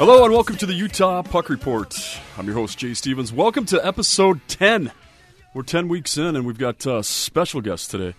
[0.00, 1.94] Hello and welcome to the Utah Puck Report.
[2.38, 3.34] I'm your host Jay Stevens.
[3.34, 4.92] Welcome to episode 10.
[5.52, 8.14] We're 10 weeks in and we've got uh, special guests today.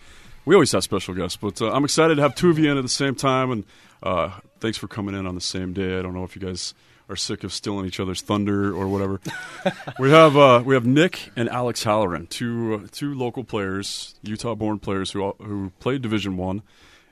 [0.46, 2.78] We always have special guests, but uh, I'm excited to have two of you in
[2.78, 3.50] at the same time.
[3.50, 3.64] And
[4.04, 5.98] uh, thanks for coming in on the same day.
[5.98, 6.76] I don't know if you guys
[7.10, 9.20] are sick of stealing each other's thunder or whatever.
[10.00, 14.78] we have uh, we have Nick and Alex Halloran, two uh, two local players, Utah-born
[14.78, 16.62] players who who played Division One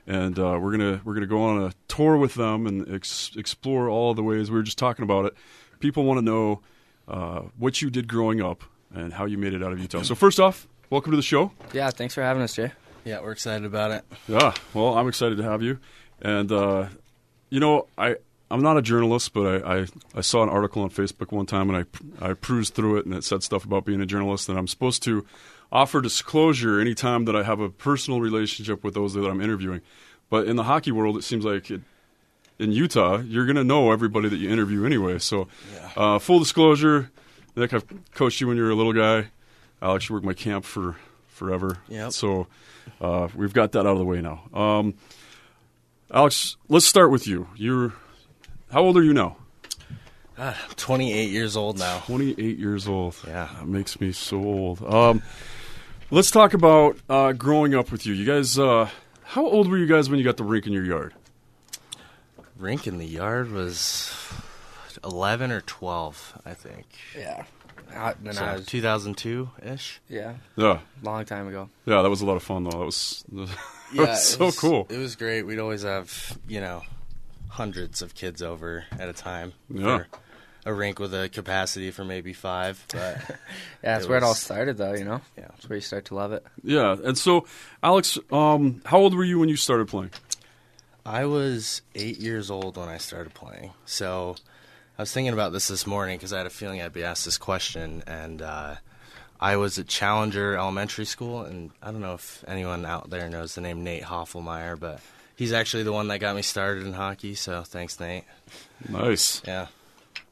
[0.06, 3.88] and uh, we're gonna we're gonna go on a tour with them and ex- explore
[3.88, 5.34] all the ways we were just talking about it.
[5.78, 6.60] People want to know
[7.08, 10.02] uh, what you did growing up and how you made it out of Utah.
[10.02, 11.52] So first off, welcome to the show.
[11.72, 12.72] Yeah, thanks for having us, Jay.
[13.04, 14.04] Yeah, we're excited about it.
[14.28, 15.78] Yeah, well, I'm excited to have you.
[16.20, 16.88] And uh,
[17.48, 18.16] you know, I
[18.50, 21.70] I'm not a journalist, but I, I, I saw an article on Facebook one time,
[21.70, 21.86] and
[22.20, 24.66] I I perused through it, and it said stuff about being a journalist, and I'm
[24.66, 25.24] supposed to
[25.72, 29.80] offer disclosure anytime that I have a personal relationship with those that I'm interviewing.
[30.28, 31.80] But in the hockey world, it seems like it,
[32.58, 35.18] in Utah, you're going to know everybody that you interview anyway.
[35.18, 35.90] So, yeah.
[35.96, 37.10] uh, full disclosure,
[37.56, 39.28] Nick, I've coached you when you were a little guy.
[39.82, 40.96] Alex, you worked my camp for
[41.28, 41.78] forever.
[41.88, 42.12] Yep.
[42.12, 42.46] So,
[43.00, 44.42] uh, we've got that out of the way now.
[44.52, 44.94] Um,
[46.12, 47.48] Alex, let's start with you.
[47.56, 47.94] You're
[48.70, 49.36] how old are you now?
[50.36, 51.98] God, I'm 28 years old now.
[52.06, 53.16] 28 years old.
[53.26, 54.82] Yeah, that makes me so old.
[54.82, 55.22] Um,
[56.10, 58.14] let's talk about uh, growing up with you.
[58.14, 58.88] You guys, uh,
[59.22, 61.14] how old were you guys when you got the rink in your yard?
[62.58, 64.12] Rink in the yard was
[65.04, 66.86] 11 or 12, I think.
[67.16, 67.44] Yeah.
[67.94, 70.00] I, so I was 2002 ish.
[70.08, 70.34] Yeah.
[70.56, 70.80] Yeah.
[71.02, 71.70] Long time ago.
[71.86, 72.70] Yeah, that was a lot of fun though.
[72.70, 73.48] That was, that
[73.92, 74.86] yeah, was so was, cool.
[74.90, 75.42] It was great.
[75.42, 76.82] We'd always have, you know,
[77.48, 79.54] hundreds of kids over at a time.
[79.68, 80.04] Yeah
[80.64, 82.84] a rink with a capacity for maybe five.
[82.92, 83.36] But yeah,
[83.82, 84.94] that's where it all started, though.
[84.94, 86.44] You know, yeah, that's where you start to love it.
[86.62, 87.46] Yeah, and so
[87.82, 90.10] Alex, um, how old were you when you started playing?
[91.04, 93.72] I was eight years old when I started playing.
[93.86, 94.36] So
[94.98, 97.24] I was thinking about this this morning because I had a feeling I'd be asked
[97.24, 98.76] this question, and uh,
[99.40, 103.54] I was at Challenger Elementary School, and I don't know if anyone out there knows
[103.54, 105.00] the name Nate Hoffelmeyer, but
[105.36, 107.34] he's actually the one that got me started in hockey.
[107.34, 108.24] So thanks, Nate.
[108.90, 109.40] Nice.
[109.46, 109.68] Yeah.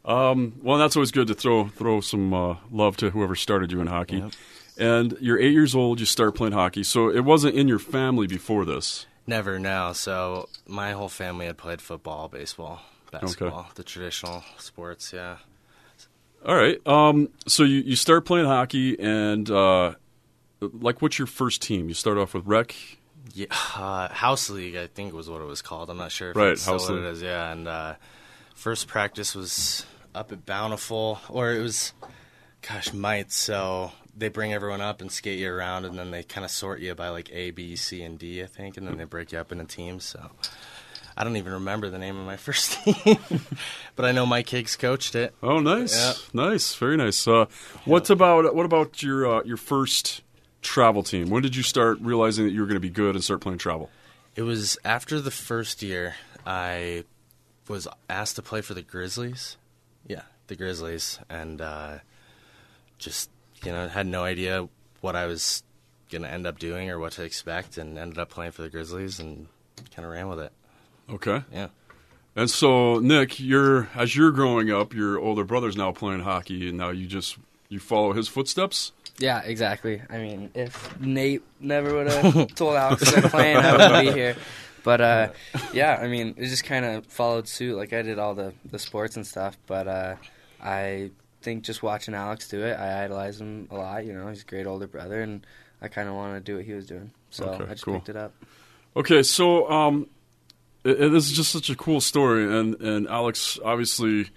[0.04, 3.80] Um, well, that's always good to throw throw some uh, love to whoever started you
[3.80, 4.18] in hockey.
[4.18, 4.32] Yep.
[4.78, 6.00] And you're eight years old.
[6.00, 9.06] You start playing hockey, so it wasn't in your family before this.
[9.26, 9.92] Never, no.
[9.92, 13.68] So my whole family had played football, baseball, basketball, okay.
[13.74, 15.12] the traditional sports.
[15.12, 15.36] Yeah.
[16.46, 16.78] All right.
[16.86, 19.94] Um, so you, you start playing hockey, and uh,
[20.60, 21.88] like, what's your first team?
[21.88, 22.74] You start off with rec.
[23.34, 25.90] Yeah, uh, house league, I think was what it was called.
[25.90, 27.04] I'm not sure if right, house what league.
[27.04, 27.22] it is.
[27.22, 27.94] Yeah, and uh,
[28.58, 31.92] first practice was up at Bountiful, or it was,
[32.68, 33.30] gosh, might.
[33.30, 36.80] So they bring everyone up and skate you around, and then they kind of sort
[36.80, 39.38] you by like A, B, C, and D, I think, and then they break you
[39.38, 40.04] up into teams.
[40.04, 40.30] So
[41.16, 43.18] I don't even remember the name of my first team,
[43.94, 45.34] but I know Mike Higgs coached it.
[45.42, 46.12] Oh, nice, Yeah.
[46.48, 47.26] nice, very nice.
[47.28, 47.46] Uh,
[47.84, 50.22] what about what about your uh, your first
[50.62, 51.30] travel team?
[51.30, 53.58] When did you start realizing that you were going to be good and start playing
[53.58, 53.88] travel?
[54.34, 56.14] It was after the first year
[56.46, 57.04] I
[57.68, 59.56] was asked to play for the Grizzlies.
[60.06, 61.98] Yeah, the Grizzlies, and uh,
[62.98, 63.30] just
[63.64, 64.68] you know had no idea
[65.00, 65.62] what I was
[66.10, 68.70] going to end up doing or what to expect, and ended up playing for the
[68.70, 69.48] Grizzlies and
[69.94, 70.52] kind of ran with it.
[71.10, 71.42] Okay.
[71.52, 71.68] Yeah.
[72.36, 76.78] And so, Nick, you're as you're growing up, your older brother's now playing hockey, and
[76.78, 77.36] now you just
[77.68, 78.92] you follow his footsteps.
[79.18, 80.00] Yeah, exactly.
[80.08, 84.12] I mean, if Nate never would have told Alex to start playing, I wouldn't be
[84.12, 84.36] here.
[84.84, 85.28] But uh,
[85.72, 87.76] yeah, I mean, it just kind of followed suit.
[87.76, 90.16] Like I did all the the sports and stuff, but uh,
[90.62, 91.10] I
[91.42, 94.04] think just watching Alex do it, I idolize him a lot.
[94.04, 95.46] You know, he's a great older brother, and
[95.80, 97.94] I kind of wanted to do what he was doing, so Okay, I just cool.
[97.94, 98.32] picked it up.
[98.96, 100.08] Okay, so um,
[100.84, 104.30] it, it, this is just such a cool story, and and Alex, obviously,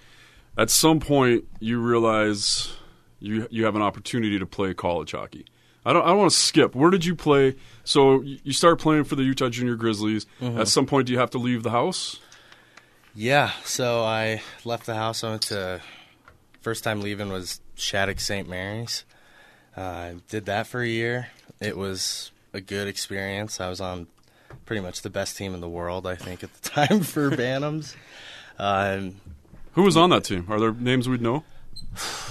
[0.58, 2.74] at some point you realize
[3.20, 5.46] you you have an opportunity to play college hockey.
[5.86, 6.76] I don't I don't want to skip.
[6.76, 7.56] Where did you play?
[7.84, 10.26] So you you start playing for the Utah Junior Grizzlies.
[10.42, 12.20] At some point, do you have to leave the house?
[13.14, 15.24] Yeah, so I left the house.
[15.24, 15.82] I went to
[16.62, 18.48] first time leaving was Shattuck St.
[18.48, 19.04] Mary's.
[19.76, 21.30] Uh, did that for a year.
[21.60, 23.60] It was a good experience.
[23.60, 24.08] I was on
[24.66, 27.96] pretty much the best team in the world, I think, at the time for Bantams.
[28.60, 29.16] Um,
[29.74, 30.46] Who was on that team?
[30.50, 31.44] Are there names we'd know?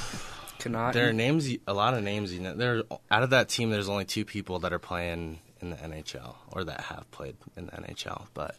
[0.60, 0.94] Cannot.
[0.94, 2.32] there are names, a lot of names.
[2.32, 5.70] You know, there out of that team, there's only two people that are playing in
[5.70, 8.26] the NHL or that have played in the NHL.
[8.34, 8.56] But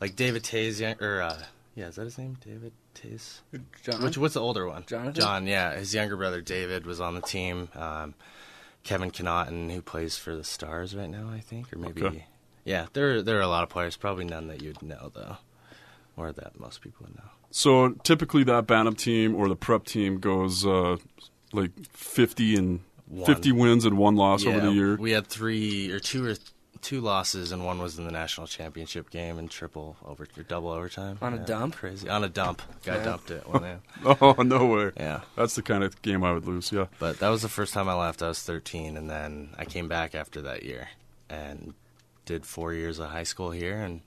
[0.00, 1.42] like David Toews, or uh,
[1.74, 2.36] yeah, is that his name?
[2.44, 3.40] David Toews.
[3.82, 4.02] John?
[4.02, 4.84] Which what's the older one?
[4.86, 5.14] Jonathan?
[5.14, 5.46] John.
[5.46, 7.68] Yeah, his younger brother David was on the team.
[7.74, 8.14] Um,
[8.82, 12.02] Kevin Connaughton, who plays for the Stars right now, I think, or maybe.
[12.02, 12.26] Okay.
[12.64, 13.96] Yeah, there there are a lot of players.
[13.96, 15.36] Probably none that you'd know though,
[16.16, 17.30] or that most people would know.
[17.50, 20.96] So typically, that Bantam team or the prep team goes uh,
[21.52, 23.26] like fifty and One.
[23.26, 24.96] fifty wins and one loss over the year.
[24.96, 26.40] We had three or two or th-
[26.80, 30.70] two losses, and one was in the national championship game in triple over or double
[30.70, 31.18] overtime.
[31.20, 31.76] On a Yeah, dump?
[31.76, 32.62] crazy on a dump.
[32.84, 33.04] Guy Yeah.
[33.04, 33.46] dumped it.
[33.48, 33.78] One in.
[34.04, 34.92] Oh no way!
[34.96, 36.70] Yeah, That's the kind of game I would lose.
[36.70, 36.86] Yeah.
[37.00, 38.22] but that was the first time I left.
[38.22, 40.88] I was 13, and then I came back after that year
[41.28, 41.74] and
[42.26, 44.02] did four years of high school here, and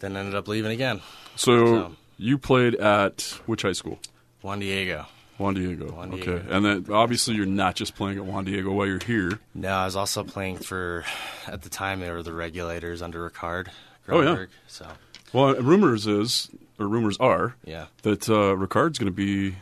[0.00, 1.00] then ended up leaving again.
[1.36, 3.98] So, So- you played at which high school?
[4.42, 5.06] Juan Diego.
[5.38, 5.86] Juan Diego.
[5.92, 9.40] Juan okay, and then obviously you're not just playing at Juan Diego while you're here.
[9.54, 11.04] No, I was also playing for.
[11.46, 13.68] At the time, they were the regulators under Ricard.
[14.08, 14.46] Oh, yeah.
[14.66, 14.86] So
[15.32, 16.48] Well, rumors is
[16.78, 17.86] or rumors are yeah.
[18.02, 19.56] that uh, Ricard's going to be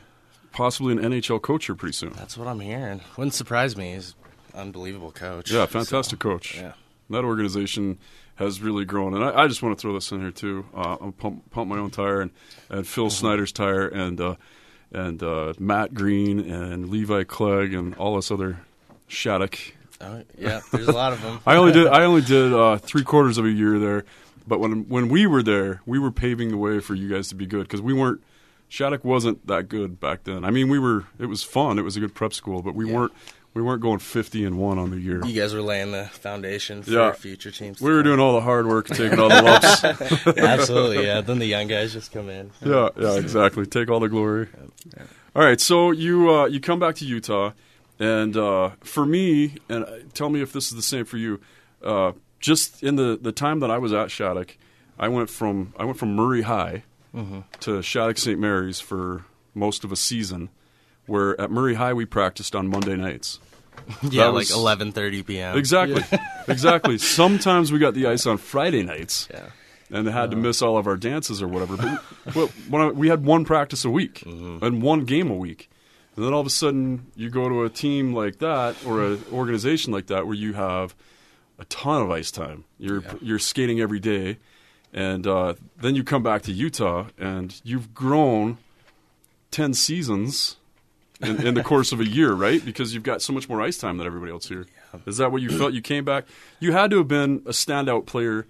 [0.53, 2.13] possibly an NHL coach here pretty soon.
[2.15, 3.01] That's what I'm hearing.
[3.17, 3.95] Wouldn't surprise me.
[3.95, 4.15] He's
[4.55, 5.51] an unbelievable coach.
[5.51, 6.57] Yeah, fantastic So, coach.
[6.57, 6.73] Yeah.
[7.11, 7.99] That organization
[8.41, 10.65] has really grown, and I, I just want to throw this in here too.
[10.75, 12.31] Uh, I'll pump, pump my own tire and,
[12.69, 13.11] and Phil Mm-hmm.
[13.11, 14.35] Snyder's tire and uh,
[14.93, 18.59] and uh, Matt Green and Levi Clegg and all this other
[19.07, 19.57] Shattuck.
[20.01, 20.61] Oh, yeah.
[20.73, 21.41] There's a lot of them.
[21.47, 24.05] I only did I only did uh, three quarters of a year there,
[24.49, 27.35] but when when we were there, we were paving the way for you guys to
[27.35, 28.21] be good because we weren't.
[28.69, 30.45] Shattuck wasn't that good back then.
[30.45, 31.05] I mean, we were.
[31.19, 31.79] It was fun.
[31.79, 32.95] It was a good prep school, but we Yeah.
[32.95, 33.13] weren't.
[33.53, 35.25] We weren't going fifty and one on the year.
[35.27, 37.13] You guys were laying the foundation for Yeah.
[37.13, 37.81] future teams.
[37.81, 39.85] We were doing all the hard work and taking all the lumps.
[40.39, 41.21] Absolutely, yeah.
[41.21, 42.53] Then the young guys just come in.
[42.65, 43.67] yeah, yeah, exactly.
[43.67, 44.49] Take all the glory.
[45.35, 47.53] All right, so you uh, you come back to Utah,
[47.99, 51.41] and uh, for me, and uh, tell me if this is the same for you.
[51.83, 54.57] Uh, just in the, the time that I was at Shattuck,
[54.99, 56.85] I went from I went from Murray High
[57.61, 58.39] to Shattuck St.
[58.39, 59.25] Mary's for
[59.55, 60.49] most of a season.
[61.11, 63.39] Where at Murray High we practiced on Monday nights.
[64.03, 65.57] Yeah, That like 11:30 p.m.
[65.57, 66.03] Exactly,
[66.49, 66.99] exactly.
[66.99, 69.27] Sometimes we got the ice on Friday nights.
[69.33, 69.47] Yeah.
[69.91, 71.77] and had to miss all of our dances or whatever.
[72.35, 75.69] But well, I, we had one practice a week and one game a week,
[76.15, 79.25] and then all of a sudden you go to a team like that or an
[79.33, 80.95] organization like that where you have
[81.59, 82.65] a ton of ice time.
[82.79, 84.39] You're you're skating every day,
[84.93, 88.59] and uh, then you come back to Utah and you've grown
[89.51, 90.57] ten seasons.
[91.23, 92.65] In, in the course of a year, right?
[92.65, 94.67] Because you've got so much more ice time than everybody else here.
[95.07, 95.75] Is that what you felt?
[95.75, 96.25] You came back.
[96.61, 98.47] You had to have been a standout player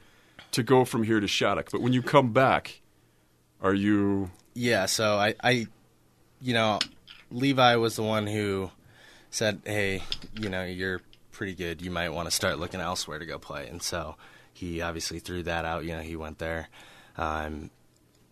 [0.52, 1.70] to go from here to Shattuck.
[1.70, 2.81] But when you come back,
[3.60, 4.31] are you?
[4.55, 5.67] Yeah, so I, I,
[6.41, 6.79] you know,
[7.31, 8.70] Levi was the one who
[9.31, 10.03] said, "Hey,
[10.41, 11.00] you know, you're
[11.32, 11.82] pretty good.
[11.82, 14.17] You might want to start looking elsewhere to go play." And so
[14.53, 15.84] he obviously threw that out.
[15.84, 16.69] You know, he went there.
[17.17, 17.70] Um,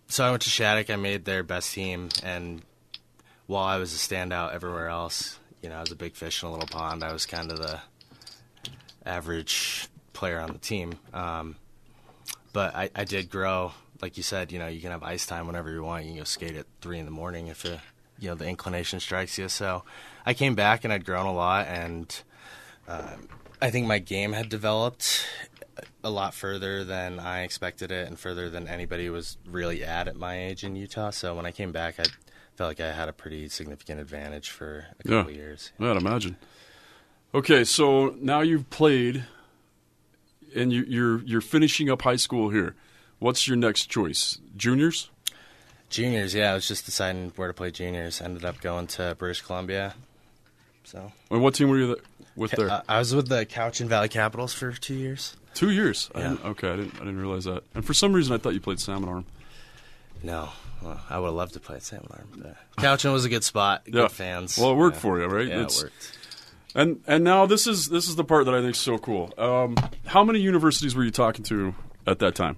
[0.08, 0.90] so I went to Shattuck.
[0.90, 2.62] I made their best team, and
[3.48, 6.48] while I was a standout everywhere else, you know, I was a big fish in
[6.48, 7.02] a little pond.
[7.02, 7.80] I was kind of the
[9.04, 10.98] average player on the team.
[11.14, 11.56] Um,
[12.52, 13.72] but I, I did grow.
[14.02, 16.04] Like you said, you know, you can have ice time whenever you want.
[16.04, 17.80] You can go skate at three in the morning if it,
[18.18, 19.48] you know the inclination strikes you.
[19.48, 19.82] So
[20.26, 22.22] I came back and I'd grown a lot, and
[22.86, 23.28] um,
[23.62, 25.26] I think my game had developed
[26.04, 30.16] a lot further than I expected it, and further than anybody was really at at
[30.16, 31.10] my age in Utah.
[31.10, 32.04] So when I came back, I
[32.58, 35.18] felt like I had a pretty significant advantage for a Yeah.
[35.18, 35.70] couple of years.
[35.78, 36.36] I'd imagine.
[37.32, 39.24] Okay, so now you've played,
[40.56, 42.74] and you, you're you're finishing up high school here.
[43.20, 44.38] What's your next choice?
[44.56, 45.08] Juniors?
[45.88, 48.20] Juniors, yeah, I was just deciding where to play juniors.
[48.20, 49.94] Ended up going to British Columbia.
[50.84, 52.70] So And what team were you th- with there?
[52.70, 55.36] Uh, I was with the Cowichan Valley Capitals for two years.
[55.54, 56.10] Two years.
[56.14, 56.28] I yeah.
[56.30, 57.62] didn't, okay, I didn't I didn't realize that.
[57.74, 59.26] And for some reason, I thought you played Salmon Arm.
[60.22, 60.48] No,
[60.82, 62.24] well, I would have loved to play at.
[62.36, 63.84] But Cowichan was a good spot.
[63.84, 64.08] Good Yeah.
[64.08, 64.56] fans.
[64.58, 65.00] Well, it worked Yeah.
[65.02, 65.46] for you, right?
[65.48, 66.12] Yeah, It's- it worked.
[66.74, 69.32] And and now this is this is the part that I think is so cool.
[69.38, 71.74] Um, how many universities were you talking to
[72.06, 72.56] at that time?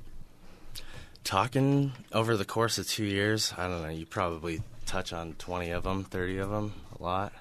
[1.23, 3.89] Talking over the course of two years, I don't know.
[3.89, 7.33] You probably touch on twenty of them, thirty of them, a lot.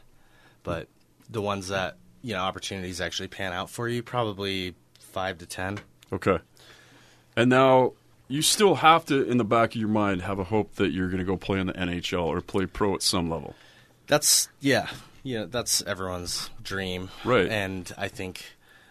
[0.63, 0.88] But
[1.29, 5.79] the ones that you know opportunities actually pan out for you, probably five to ten.
[6.13, 6.38] Okay.
[7.36, 7.93] And now
[8.29, 11.07] you still have to, in the back of your mind, have a hope that you're
[11.07, 13.55] going to go play in the NHL or play pro at some level.
[14.07, 14.88] That's yeah,
[15.24, 15.45] yeah.
[15.50, 17.48] That's everyone's dream, Right.
[17.48, 18.45] And I think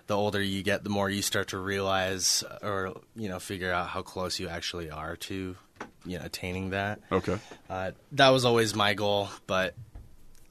[0.07, 3.89] the older you get, the more you start to realize, or you know, figure out
[3.89, 5.57] how close you actually are to,
[6.05, 7.01] you know, attaining that.
[7.11, 7.39] Okay.
[7.71, 9.75] Uh, that was always my goal, but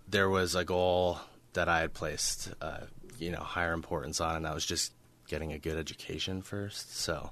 [0.07, 1.19] there was a goal
[1.53, 2.81] that I had placed, uh,
[3.19, 4.93] you know, higher importance on, and that was just
[5.27, 6.95] getting a good education first.
[6.95, 7.31] So,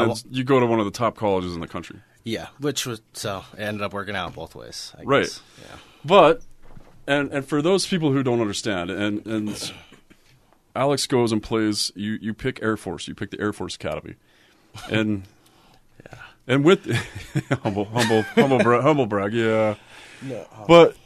[0.00, 2.00] And then you go to one of the top colleges in the country.
[2.24, 4.92] yeah, which was so it ended up working out both ways.
[4.98, 5.22] I Right.
[5.24, 5.40] Guess.
[5.62, 5.76] Yeah.
[6.04, 6.42] But
[7.06, 9.72] and and for those people who don't understand, and and
[10.76, 11.92] Alex goes and plays.
[11.94, 13.06] You you pick Air Force.
[13.08, 14.14] You pick the Air Force Academy,
[14.90, 15.22] and
[16.10, 16.84] yeah, and with
[17.62, 19.32] humble humble humble bra- humble brag.
[19.32, 19.74] Yeah.
[20.22, 20.96] No, But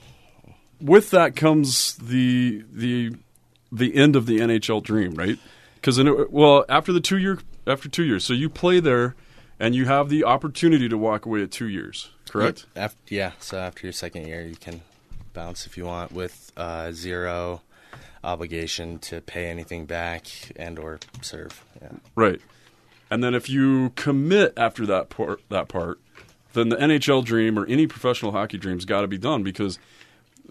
[0.81, 3.15] with that comes the the
[3.73, 5.39] the end of the NHL dream, right?
[5.75, 7.39] Because well, after the two year
[7.69, 9.15] after two years, so you play there,
[9.61, 12.67] and you have the opportunity to walk away at two years, correct?
[12.75, 12.85] Yep.
[12.85, 13.33] After, yeah.
[13.41, 14.83] So after your second year, you can
[15.33, 17.63] bounce if you want with uh, zero
[18.25, 21.65] obligation to pay anything back and or serve.
[21.81, 21.93] Yeah.
[22.15, 22.41] Right.
[23.11, 25.99] And then if you commit after that part, that part,
[26.53, 29.79] then the NHL dream or any professional hockey dream's got to be done because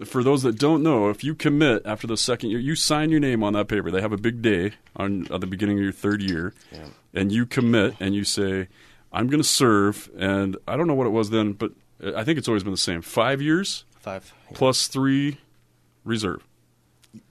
[0.04, 3.20] for those that don't know, if you commit after the second year, you sign your
[3.20, 3.90] name on that paper.
[3.90, 6.86] They have a big day on at the beginning of your third year, Yeah.
[7.14, 8.68] and you commit and you say,
[9.12, 11.72] "I'm going to serve." And I don't know what it was then, but
[12.16, 15.38] I think it's always been the same: five years Five plus three
[16.04, 16.44] reserve,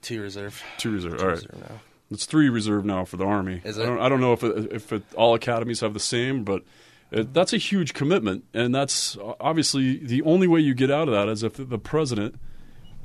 [0.02, 0.62] two reserve.
[0.78, 1.18] two reserve.
[1.18, 1.36] Two All right.
[1.38, 1.80] reserve now.
[2.12, 3.62] It's three reserve now for the Army.
[3.64, 6.44] Is I don't, I don't know if it, if it, all academies have the same,
[6.44, 6.64] but
[7.12, 11.14] it, that's a huge commitment, and that's obviously the only way you get out of
[11.14, 12.36] that is if the president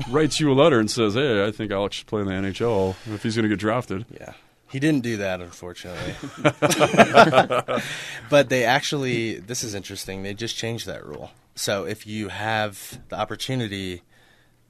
[0.09, 2.97] writes you a letter and says, "Hey, I think Alex should play in the NHL
[3.13, 4.35] if he's going to get drafted." Yeah.
[4.73, 6.15] He didn't do that, unfortunately.
[8.31, 10.23] but they actually, this is interesting.
[10.23, 11.31] They just changed that rule.
[11.55, 14.01] So if you have the opportunity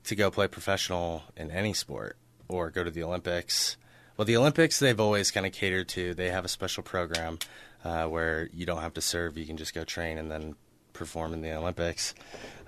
[0.03, 2.17] to go play professional in any sport
[2.49, 3.77] or go to the Olympics,
[4.17, 6.15] well, the Olympics they've always kind of catered to.
[6.15, 7.39] They have a special program
[7.85, 10.57] uh, where you don't have to serve; you can just go train and then
[10.93, 12.13] perform in the Olympics.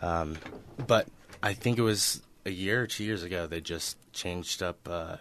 [0.00, 0.38] Um,
[0.86, 1.08] but
[1.42, 5.16] I think it was a year or two years ago they just changed up uh,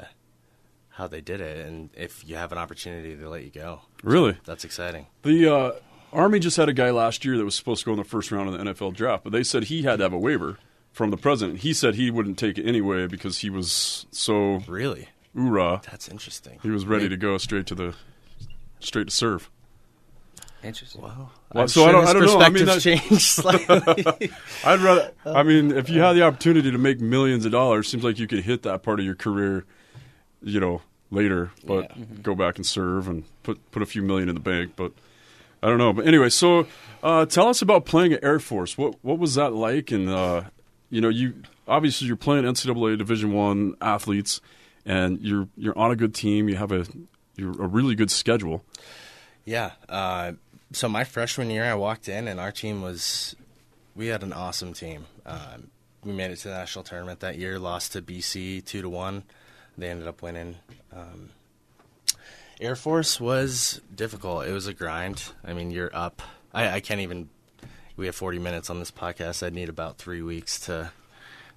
[0.89, 3.81] how they did it, and if you have an opportunity, they let you go.
[4.03, 5.07] Really, That's exciting.
[5.23, 5.71] the uh,
[6.11, 8.31] Army just had a guy last year that was supposed to go in the first
[8.31, 10.57] round of the NFL draft, but they said he had to have a waiver
[10.91, 11.59] from the president.
[11.59, 15.81] He said he wouldn't take it anyway because he was so Really, oorah.
[15.83, 16.59] that's interesting.
[16.61, 17.95] He was ready to go straight to the
[18.79, 19.49] straight to serve.
[20.63, 21.01] Interesting.
[21.01, 21.29] Wow.
[21.53, 22.39] Well, I'm so I don't- his I don't know.
[22.39, 23.21] I mean, perspective's changed
[24.17, 24.31] slightly.
[24.65, 25.11] I'd rather.
[25.25, 28.27] I mean, if you had the opportunity to make millions of dollars, seems like you
[28.27, 29.65] could hit that part of your career,
[30.41, 31.51] you know, later.
[31.65, 34.73] But go back and serve and put put a few million in the bank.
[34.75, 34.93] But
[35.61, 35.91] I don't know.
[35.93, 36.65] But anyway, so
[37.03, 38.77] uh, tell us about playing at Air Force.
[38.77, 39.91] What what was that like?
[39.91, 40.43] And uh,
[40.89, 41.33] you know, you
[41.67, 44.39] obviously you're playing NCAA Division One athletes,
[44.85, 46.47] and you're you're on a good team.
[46.47, 46.85] You have a
[47.35, 48.63] you're a really good schedule.
[49.45, 49.71] Yeah.
[49.89, 50.33] Uh,
[50.73, 53.35] so my freshman year, I walked in, and our team was,
[53.95, 55.05] we had an awesome team.
[55.25, 55.69] Um,
[56.03, 59.23] we made it to the national tournament that year, lost to BC two to one.
[59.77, 60.55] They ended up winning.
[60.95, 61.29] Um,
[62.61, 64.45] Air Force was difficult.
[64.45, 65.23] It was a grind.
[65.43, 66.21] I mean, you're up.
[66.53, 67.29] I, I can't even.
[67.95, 69.43] We have 40 minutes on this podcast.
[69.45, 70.91] I'd need about three weeks to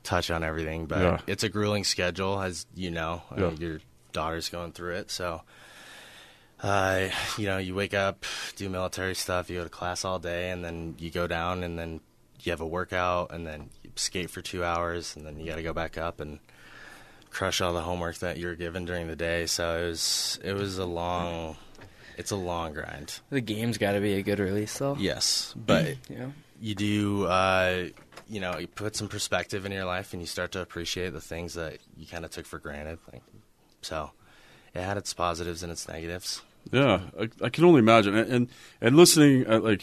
[0.03, 1.19] touch on everything, but Yeah.
[1.27, 3.23] it's a grueling schedule, as you know.
[3.31, 3.81] I mean, your
[4.13, 5.43] daughter's going through it, so
[6.63, 7.09] uh,
[7.39, 8.25] you know, you wake up,
[8.57, 11.79] do military stuff, you go to class all day, and then you go down, and
[11.79, 12.01] then
[12.43, 15.57] you have a workout, and then you skate for two hours, and then you got
[15.57, 16.39] to go back up and
[17.31, 19.47] crush all the homework that you're given during the day.
[19.47, 21.57] So it was it was a long,
[22.17, 23.21] it's a long grind.
[23.31, 24.97] The game's got to be a good release, though.
[24.99, 26.31] Yes, but Yeah.
[26.61, 27.89] you do, uh,
[28.29, 31.21] you know, you put some perspective in your life, and you start to appreciate the
[31.21, 32.99] things that you kind of took for granted.
[33.13, 33.23] Like,
[33.83, 34.11] so
[34.77, 36.43] it had its positives and its negatives.
[36.71, 38.15] Yeah, I, I can only imagine.
[38.15, 38.49] And and,
[38.81, 39.83] and listening, uh, like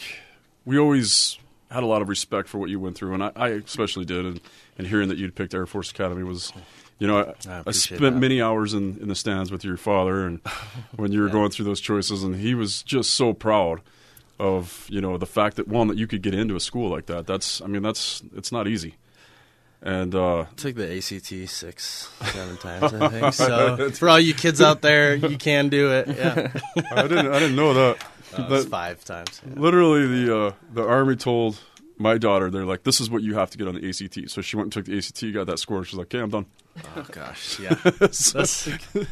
[0.64, 1.38] we always
[1.70, 4.24] had a lot of respect for what you went through, and I, I especially did.
[4.24, 4.40] And,
[4.78, 6.52] and hearing that you'd picked Air Force Academy was,
[6.98, 8.10] you know, I, I I, spent that.
[8.12, 10.40] many hours in, in the stands with your father, and
[10.96, 13.80] when you were going through those choices, and he was just so proud
[14.38, 17.06] of you know the fact that one that you could get into a school like
[17.06, 17.26] that.
[17.26, 18.96] That's I mean that's it's not easy.
[19.84, 23.34] And uh, Took the ACT six, seven times, I think.
[23.34, 26.08] So for all you kids out there, you can do it.
[26.08, 26.52] Yeah,
[26.92, 27.98] I didn't I didn't know that.
[28.36, 29.40] That- five times.
[29.46, 29.60] yeah.
[29.60, 31.60] Literally, the uh, the army told
[31.98, 34.40] my daughter, they're like, "This is what you have to get on the ACT." So
[34.40, 35.84] she went and took the ACT, got that score.
[35.84, 36.46] She's like, "Okay, I'm done."
[36.96, 37.76] Oh gosh, yeah.
[38.10, 38.42] So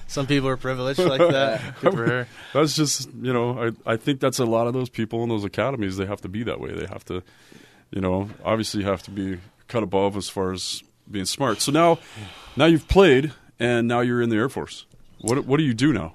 [0.09, 1.81] some people are privileged like that.
[1.81, 2.29] Good for her.
[2.53, 5.45] that's just you know, I I think that's a lot of those people in those
[5.45, 5.97] academies.
[5.99, 6.73] They have to be that way.
[6.73, 7.23] They have to,
[7.93, 9.39] you know, obviously have to be
[9.73, 11.61] cut above as far as being smart.
[11.61, 11.99] So now,
[12.57, 14.87] now you've played, and now you're in the Air Force.
[15.21, 16.15] What what do you do now?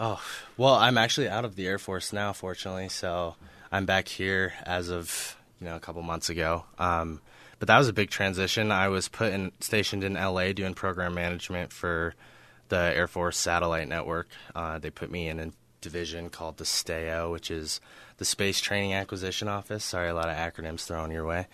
[0.00, 0.22] Oh,
[0.56, 2.88] well, I'm actually out of the Air Force now, fortunately.
[2.88, 3.36] So
[3.70, 6.64] I'm back here as of you know a couple months ago.
[6.78, 7.20] Um,
[7.58, 8.70] but that was a big transition.
[8.70, 12.14] I was put in stationed in LA doing program management for
[12.68, 14.28] the Air Force Satellite Network.
[14.54, 15.50] Uh, they put me in a
[15.90, 17.80] division called the STAO, which is
[18.18, 19.84] the Space Training Acquisition Office.
[19.84, 21.46] Sorry, a lot of acronyms thrown your way.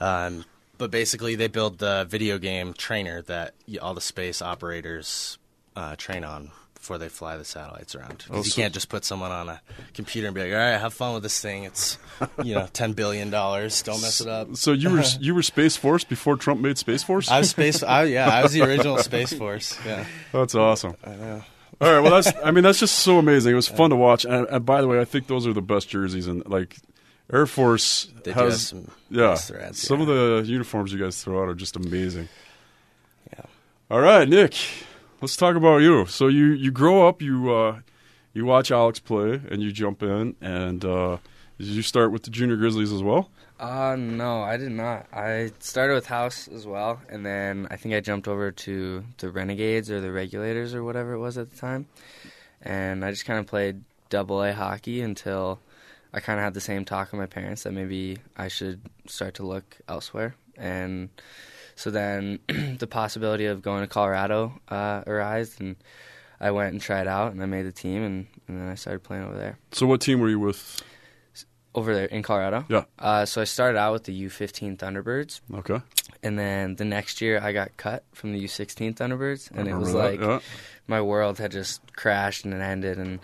[0.00, 0.44] Um,
[0.78, 5.38] but basically, they build the video game trainer that all the space operators
[5.76, 8.18] uh, train on before they fly the satellites around.
[8.18, 9.60] 'Cause Oh, you can't just put someone on a
[9.94, 11.64] computer and be like, "All right, have fun with this thing.
[11.64, 11.96] It's
[12.42, 13.80] you know ten billion dollars.
[13.82, 17.02] Don't mess it up." So you were you were Space Force before Trump made Space
[17.02, 17.30] Force.
[17.30, 17.82] I was space.
[17.82, 19.78] I, yeah, I was the original Space Force.
[19.86, 20.04] Yeah.
[20.32, 20.94] That's awesome.
[21.80, 22.00] All right.
[22.00, 22.36] Well, that's.
[22.44, 23.52] I mean, that's just so amazing.
[23.52, 24.24] It was fun to watch.
[24.24, 26.26] And, and by the way, I think those are the best jerseys.
[26.26, 26.76] And like,
[27.32, 28.68] Air Force They has.
[28.68, 29.34] some yeah.
[29.36, 30.02] threads, Some yeah.
[30.02, 32.28] of the uniforms you guys throw out are just amazing.
[33.32, 33.44] Yeah.
[33.90, 34.54] All right, Nick.
[35.20, 36.06] Let's talk about you.
[36.06, 37.22] So you you grow up.
[37.22, 37.80] You uh,
[38.34, 40.36] you watch Alex play, and you jump in.
[40.40, 41.18] And uh,
[41.58, 43.30] you start with the Junior Grizzlies as well?
[43.64, 45.06] Uh, no, I did not.
[45.10, 49.30] I started with House as well, and then I think I jumped over to the
[49.30, 51.86] Renegades or the Regulators or whatever it was at the time.
[52.60, 53.80] And I just kind of played
[54.10, 55.60] double A hockey until
[56.12, 59.32] I kind of had the same talk with my parents that maybe I should start
[59.36, 60.34] to look elsewhere.
[60.58, 61.08] And
[61.74, 62.40] so then
[62.78, 65.76] the possibility of going to Colorado uh, arose, and
[66.38, 69.04] I went and tried out, and I made the team, and, and then I started
[69.04, 69.58] playing over there.
[69.72, 70.84] So what team were you with?
[71.74, 72.64] Over there in Colorado?
[72.68, 72.84] Yeah.
[72.98, 75.80] Uh, so I started out with the U15 Thunderbirds, Okay.
[76.22, 79.92] and then the next year I got cut from the U16 Thunderbirds, and it was
[79.92, 80.42] that, like
[80.86, 83.18] my world had just crashed and it ended, and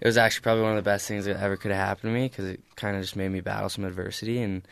[0.00, 2.14] it was actually probably one of the best things that ever could have happened to
[2.18, 4.62] me because it kind of just made me battle some adversity, and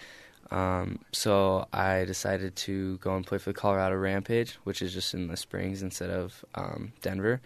[0.50, 5.14] um, so I decided to go and play for the Colorado Rampage, which is just
[5.14, 7.40] in the Springs instead of um, Denver.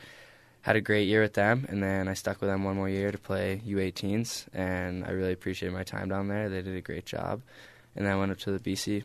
[0.64, 3.12] Had a great year with them, and then I stuck with them one more year
[3.12, 6.48] to play U18s, and I really appreciated my time down there.
[6.48, 7.42] They did a great job,
[7.94, 9.02] and then I went up to the BC,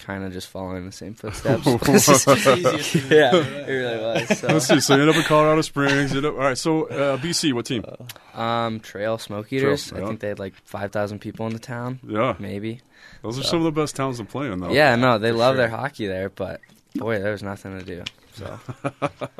[0.00, 1.66] kind of just following the same footsteps.
[3.10, 4.42] yeah, it really was.
[4.42, 4.74] Let's So.
[4.76, 4.80] see.
[4.80, 6.12] So you end up in Colorado Springs.
[6.12, 6.56] You end up, all right.
[6.56, 7.84] So uh, BC, what team?
[8.32, 9.88] Um, Trail Smoke Eaters.
[9.88, 10.04] Trail, yeah.
[10.06, 12.80] I think they had like five thousand people in the town, Yeah, maybe.
[13.20, 14.72] those are some of the best towns to play in, though.
[14.72, 15.56] Yeah, no, they love sure.
[15.58, 16.62] their hockey there, but
[16.94, 18.02] boy, there was nothing to do.
[18.32, 18.58] So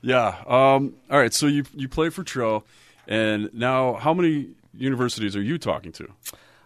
[0.00, 0.36] Yeah.
[0.46, 1.32] Um, all right.
[1.34, 2.64] So you you play for Trail,
[3.06, 6.08] and now how many universities are you talking to?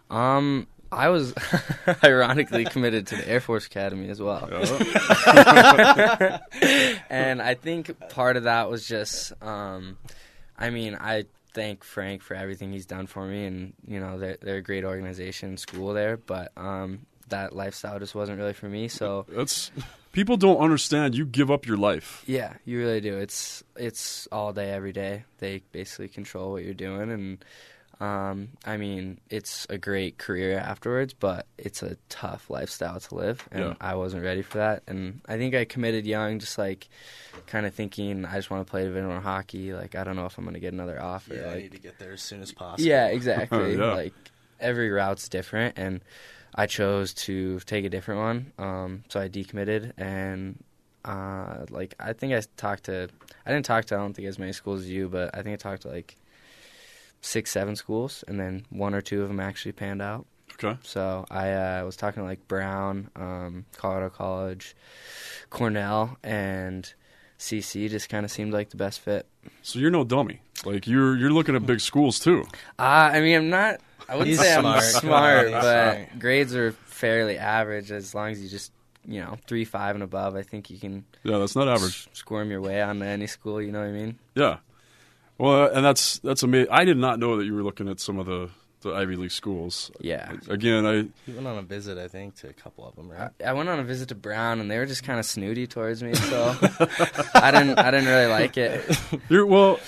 [0.09, 1.33] Um, I was
[2.03, 4.45] ironically committed to the Air Force Academy as well.
[7.09, 9.97] and I think part of that was just, um,
[10.57, 14.37] I mean, I thank Frank for everything he's done for me, and you know, they're,
[14.39, 18.87] they're a great organization, school there, but um, that lifestyle just wasn't really for me.
[18.87, 19.71] So That's
[20.11, 21.15] people don't understand.
[21.15, 22.23] You give up your life.
[22.27, 23.17] yeah, you really do.
[23.17, 25.23] It's it's all day, every day.
[25.39, 27.45] They basically control what you're doing, and
[27.99, 33.47] um, I mean, it's a great career afterwards, but it's a tough lifestyle to live,
[33.51, 33.73] and Yeah.
[33.79, 34.83] I wasn't ready for that.
[34.87, 36.89] And I think I committed young, just like
[37.47, 39.73] kind of thinking I just want to play Division One hockey.
[39.73, 41.35] Like I don't know if I'm going to get another offer.
[41.35, 42.87] Yeah, I need to get there as soon as possible.
[42.89, 43.75] yeah, exactly.
[43.77, 43.93] Yeah.
[43.93, 44.13] Like
[44.59, 46.01] every route's different, and
[46.55, 48.51] I chose to take a different one.
[48.57, 50.63] Um, so I decommitted, and
[51.05, 53.09] uh, like I think I talked to,
[53.45, 55.53] I didn't talk to I don't think as many schools as you, but I think
[55.53, 56.15] I talked to like
[57.21, 60.25] six, seven schools, and then one or two of them actually panned out.
[60.63, 60.77] Okay.
[60.83, 64.75] So I uh, was talking to like Brown, um, Colorado College,
[65.49, 66.91] Cornell, and
[67.39, 67.89] CC.
[67.89, 69.25] Just kind of seemed like the best fit.
[69.61, 70.41] So you're no dummy.
[70.63, 72.45] Like you're you're looking at big schools too.
[72.77, 73.81] Uh, I mean, I'm not.
[74.09, 74.77] I wouldn't He's say smart.
[74.77, 75.61] I'm smart, He's but
[75.93, 76.19] smart.
[76.19, 77.91] grades are fairly average.
[77.91, 78.71] As long as you just,
[79.07, 82.07] you know, three, five, and above, I think you can Yeah, that's not average.
[82.11, 83.61] s- squirm your way onto any school.
[83.61, 84.19] You know what I mean?
[84.35, 84.57] Yeah.
[85.37, 86.71] Well, and that's that's amazing.
[86.71, 88.49] I did not know that you were looking at some of the
[88.81, 89.89] the Ivy League schools.
[90.01, 90.33] Yeah.
[90.49, 90.93] Again, I
[91.25, 93.31] You went on a visit, I think, to a couple of them, right?
[93.43, 95.67] I, I went on a visit to Brown, and they were just kind of snooty
[95.67, 96.55] towards me, so
[97.33, 97.79] I didn't.
[97.79, 98.83] I didn't really like it.
[99.29, 99.79] you're well.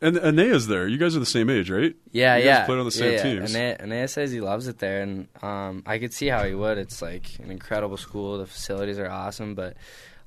[0.00, 0.86] And Anea's there.
[0.86, 1.94] You guys are the same age, right?
[2.12, 2.66] Yeah, You guys yeah.
[2.66, 3.22] played on the same yeah.
[3.22, 3.54] teams.
[3.54, 6.78] Anea, Anea says he loves it there, and um, I could see how he would.
[6.78, 8.38] It's like an incredible school.
[8.38, 9.76] The facilities are awesome, but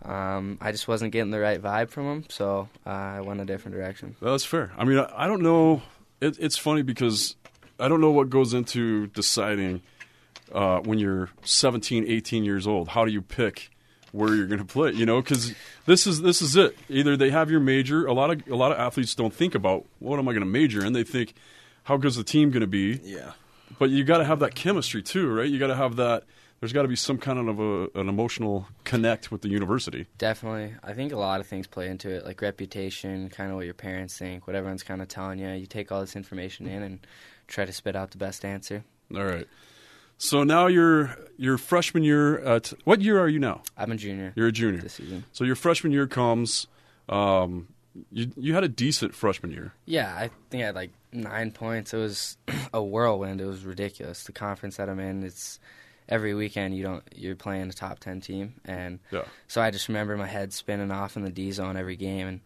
[0.04, 3.46] um, I just wasn't getting the right vibe from him, so uh, I went a
[3.46, 4.16] different direction.
[4.20, 4.72] Well, That's fair.
[4.78, 5.82] I mean, I, I don't know.
[6.20, 7.36] It, it's funny because
[7.80, 9.82] I don't know what goes into deciding
[10.52, 12.90] uh, when you're 17, 18 years old.
[12.90, 13.70] How do you pick
[14.12, 14.92] where you're going to play?
[14.92, 15.54] You know, because
[15.86, 16.78] this is this is it.
[16.90, 18.06] Either they have your major.
[18.06, 20.50] A lot of a lot of athletes don't think about what am I going to
[20.50, 20.94] major in.
[20.94, 21.34] They think
[21.84, 23.00] how good's the team going to be.
[23.04, 23.34] Yeah.
[23.80, 25.50] But you got to have that chemistry too, right?
[25.50, 26.24] You got to have that.
[26.60, 30.06] There's got to be some kind of a, an emotional connect with the university.
[30.20, 30.76] Definitely.
[30.84, 33.74] I think a lot of things play into it, like reputation, kind of what your
[33.74, 35.50] parents think, what everyone's kind of telling you.
[35.50, 37.00] You take all this information in and
[37.48, 38.84] try to spit out the best answer.
[39.16, 39.48] All right.
[40.24, 43.64] So now you're your freshman year at what year are you now?
[43.76, 44.80] I'm a junior You're a junior.
[44.82, 45.24] this season.
[45.32, 46.68] So your freshman year comes.
[47.10, 47.68] Um,
[48.12, 49.74] you you had a decent freshman year.
[49.86, 51.92] Yeah, I think I had like nine points.
[51.94, 52.38] It was
[52.74, 53.42] a whirlwind.
[53.42, 54.24] It was ridiculous.
[54.26, 55.60] The conference that I'm in, it's
[56.08, 59.24] every weekend you don't you're playing a top ten team, and Yeah.
[59.48, 62.40] so I just remember my head spinning off in the D zone every game, and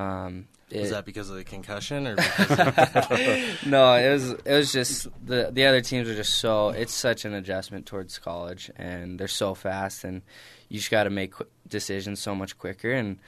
[0.00, 0.46] um,
[0.80, 2.50] Was that because of the concussion or because
[3.66, 7.24] no, it was it was just the the other teams are just so it's such
[7.24, 10.22] an adjustment towards college, and they're so fast, and
[10.68, 13.18] you just got to make qu- decisions so much quicker, and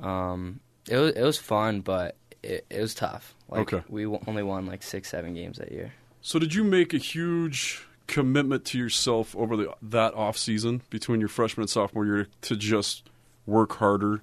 [0.00, 3.34] um, it was it was fun, but it, it was tough.
[3.48, 3.84] Like Okay.
[3.88, 5.92] we w- only won like six seven games that year.
[6.20, 11.20] So did you make a huge commitment to yourself over the that off season between
[11.20, 13.08] your freshman and sophomore year to just
[13.46, 14.22] work harder?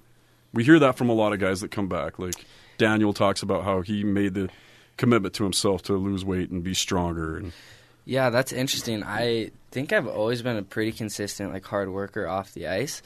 [0.52, 2.18] We hear that from a lot of guys that come back.
[2.18, 2.44] Like
[2.78, 4.50] Daniel talks about how he made the
[4.96, 7.36] commitment to himself to lose weight and be stronger.
[7.36, 7.52] And
[8.04, 9.02] Yeah, that's interesting.
[9.02, 13.02] I think I've always been a pretty consistent, like hard worker off the ice.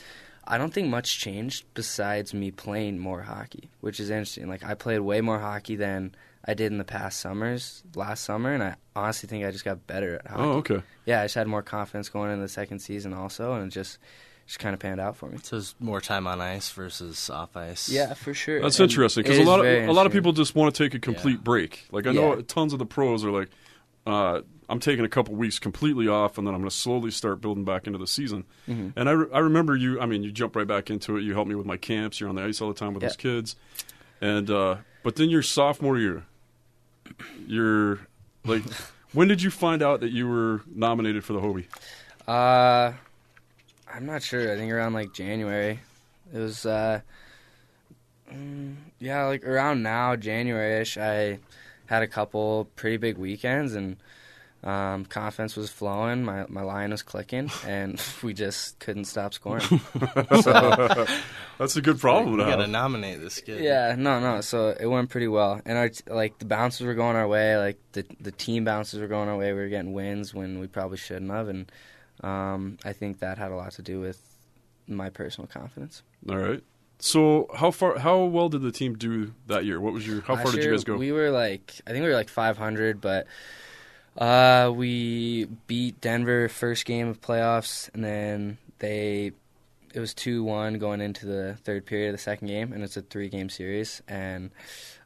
[0.47, 4.49] I don't think much changed besides me playing more hockey, which is interesting.
[4.49, 8.55] Like I played way more hockey than I did in the past summers, last summer,
[8.55, 10.43] and I honestly think I just got better at oh, hockey.
[10.43, 10.83] oh, okay.
[11.05, 13.99] Yeah, I just had more confidence going into the second season also, and just
[14.49, 15.39] just kind of panned out for me.
[15.43, 17.89] so it's more time on ice versus off ice?
[17.89, 18.61] Yeah, for sure.
[18.61, 20.95] That's And interesting because a lot of a lot of people just want to take
[20.95, 21.45] a complete Yeah.
[21.45, 21.87] break.
[21.93, 22.43] Like I know Yeah.
[22.49, 23.49] tons of the pros are like,
[24.07, 27.41] uh, I'm taking a couple weeks completely off, and then I'm going to slowly start
[27.41, 28.45] building back into the season.
[28.69, 28.99] Mm-hmm.
[28.99, 29.99] And I, re- I remember you.
[30.01, 31.23] I mean, you jump right back into it.
[31.23, 32.19] You help me with my camps.
[32.21, 33.09] You're on the ice all the time with Yeah.
[33.11, 33.57] those kids.
[34.21, 36.25] And uh, but then your sophomore year,
[37.47, 38.01] you're
[38.45, 38.63] like,
[39.13, 41.69] when did you find out that you were nominated for the Hobey?
[42.27, 42.93] Uh,
[43.93, 44.53] I'm not sure.
[44.53, 45.81] I think around like January.
[46.33, 47.01] It was uh,
[48.33, 50.99] mm, yeah, like around now, January-ish.
[50.99, 51.39] I
[51.87, 53.97] had a couple pretty big weekends, and
[54.63, 56.25] um, confidence was flowing.
[56.25, 59.63] My my line was clicking, and we just couldn't stop scoring.
[60.43, 61.07] so
[61.59, 63.63] That's a good problem You to gotta nominate this kid.
[63.65, 64.43] yeah, no, no.
[64.43, 67.57] So it went pretty well, and our t- like the bounces were going our way.
[67.57, 69.53] Like the the team bounces were going our way.
[69.53, 71.71] We were getting wins when we probably shouldn't have, and
[72.23, 74.21] um, I think that had a lot to do with
[74.87, 76.03] my personal confidence.
[76.29, 76.63] All right.
[77.01, 77.99] So how far?
[77.99, 79.81] How well did the team do that year?
[79.81, 80.21] What was your?
[80.23, 80.97] How far Last did you guys go?
[80.97, 83.27] We were like, I think we were like 500, but
[84.17, 89.33] uh, we beat Denver first game of playoffs, and then they
[89.95, 92.97] it was two one going into the third period of the second game, and it's
[92.97, 94.03] a three game series.
[94.09, 94.51] And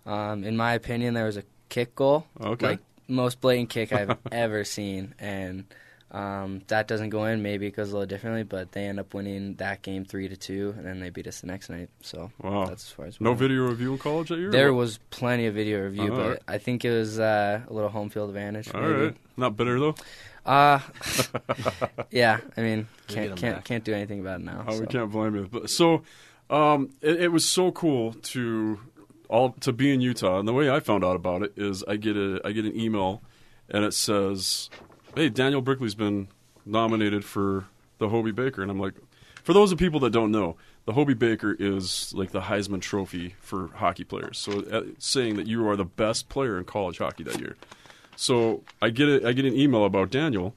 [0.07, 2.67] um, in my opinion, there was a kick goal, Okay.
[2.69, 5.65] like most blatant kick I've ever seen, and.
[6.13, 7.43] Um, that doesn't go in.
[7.43, 10.37] Maybe it goes a little differently, but they end up winning that game three to
[10.37, 11.89] two, and then they beat us the next night.
[12.03, 12.67] So Wow.
[12.67, 13.41] that's as far as we no went.
[13.41, 14.51] video review in college that year.
[14.51, 16.39] There was plenty of video review, Oh, but alright.
[16.47, 18.71] I think it was uh, a little home field advantage.
[18.75, 18.93] All maybe.
[19.05, 19.17] right.
[19.39, 19.95] Not bitter though.
[20.45, 20.81] Uh,
[22.11, 22.41] yeah.
[22.57, 23.65] I mean, can't 'em can't back.
[23.65, 24.65] can't do anything about it now.
[24.69, 25.49] Oh, we can't blame you.
[25.51, 26.03] But so,
[26.51, 28.79] um, it, it was so cool to
[29.29, 30.39] all to be in Utah.
[30.39, 32.79] And the way I found out about it is I get a I get an
[32.79, 33.23] email,
[33.71, 34.69] and it says,
[35.15, 36.29] "Hey, Daniel Brickley's been
[36.65, 37.67] nominated for
[37.99, 38.95] the Hobey Baker," and I'm like,
[39.43, 40.57] for those of people that don't know.
[40.85, 44.39] The Hobey Baker is like the Heisman Trophy for hockey players.
[44.39, 47.57] So, uh, saying that you are the best player in college hockey that year.
[48.17, 50.55] So I get a, I get an email about Daniel,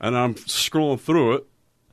[0.00, 1.46] and I'm scrolling through it,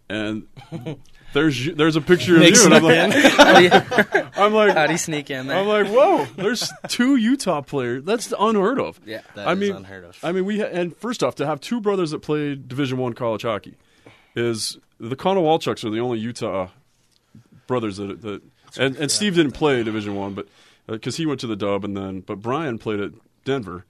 [0.09, 0.47] and
[1.33, 3.11] there's there's a picture of you, and I'm like.
[3.13, 3.71] How do you,
[4.35, 5.57] I'm like, how do you sneak in there?
[5.57, 8.03] I'm like, whoa, there's two Utah players.
[8.03, 8.99] That's unheard of.
[9.05, 9.21] yeah.
[9.35, 10.17] That I is mean, unheard of.
[10.23, 13.13] I mean, we ha- and first off, to have two brothers that played Division One
[13.13, 13.75] college hockey
[14.35, 16.69] is the Connor Walchucks are the only Utah
[17.67, 18.41] brothers that that
[18.79, 20.47] and, and Steve didn't play Division One, but
[20.87, 23.11] because he went to the Dub and then but Brian played at
[23.45, 23.85] Denver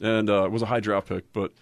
[0.00, 1.52] and uh, was a high draft pick, but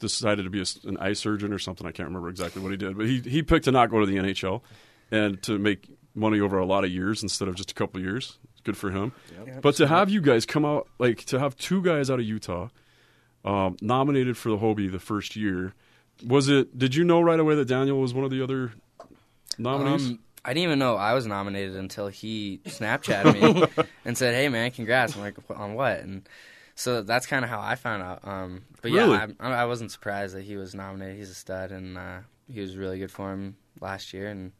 [0.00, 1.86] decided to be a s an eye surgeon or something.
[1.86, 4.06] I can't remember exactly what he did, but he he picked to not go to
[4.06, 4.62] the NHL
[5.10, 8.04] and to make money over a lot of years instead of just a couple of
[8.04, 8.38] years.
[8.64, 9.12] good for him.
[9.46, 9.62] Yep.
[9.62, 12.68] But to have you guys come out, like to have two guys out of Utah
[13.44, 15.72] um, nominated for the Hobey the first year,
[16.26, 16.76] was it?
[16.78, 18.72] Did you know right away that Daniel was one of the other
[19.58, 20.10] nominees?
[20.10, 23.34] Um, I didn't even know I was nominated until he Snapchatted
[23.78, 26.28] me and said, "Hey man, congrats!" I'm like, "On what?" And
[26.80, 28.26] so that's kind of how I found out.
[28.26, 29.10] Um, but Really?
[29.16, 31.18] yeah, I, I wasn't surprised that he was nominated.
[31.18, 32.18] He's a stud, and uh,
[32.50, 34.28] he was really good for him last year.
[34.28, 34.52] And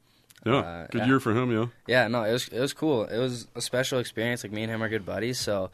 [0.45, 1.07] yeah, uh, good yeah.
[1.07, 1.51] year for him.
[1.51, 3.05] Yeah, yeah, no, it was it was cool.
[3.05, 4.45] It was a special experience.
[4.45, 5.71] Like me and him are good buddies, so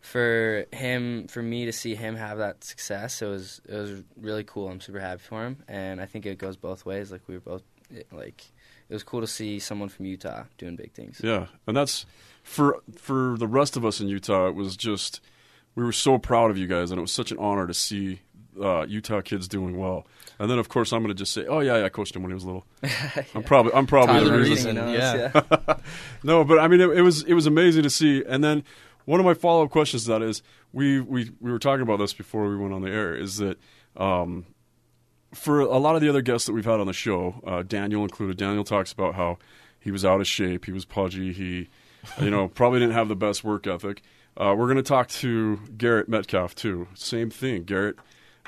[0.00, 4.44] for him, for me to see him have that success, it was it was really
[4.44, 4.68] cool.
[4.68, 7.10] I'm super happy for him, and I think it goes both ways.
[7.10, 7.62] Like we were both
[8.12, 8.44] like
[8.88, 11.20] it was cool to see someone from Utah doing big things.
[11.24, 12.06] yeah, and that's
[12.44, 14.46] for for the rest of us in Utah.
[14.48, 15.20] It was just
[15.78, 18.18] we were so proud of you guys, and it was such an honor to see
[18.60, 20.08] uh, Utah kids doing well.
[20.40, 22.22] And then, of course, I'm going to just say, "Oh yeah, yeah, I coached him
[22.22, 22.66] when he was little."
[23.36, 24.74] I'm probably I'm probably Tyler the Reed reason.
[24.74, 25.76] knows, yeah.
[26.24, 28.24] No, but I mean, it, it was it was amazing to see.
[28.28, 28.64] And then
[29.04, 32.00] one of my follow up questions to that is we we we were talking about
[32.00, 33.14] this before we went on the air.
[33.14, 33.56] Is that
[33.96, 34.46] um,
[35.32, 38.02] for a lot of the other guests that we've had on the show, uh, Daniel
[38.02, 38.36] included.
[38.36, 39.38] Daniel talks about how
[39.78, 41.68] he was out of shape, he was pudgy, he
[42.20, 44.02] you know probably didn't have the best work ethic.
[44.38, 46.86] Uh, we're going to talk to Garrett Metcalf too.
[46.94, 47.96] Same thing, Garrett.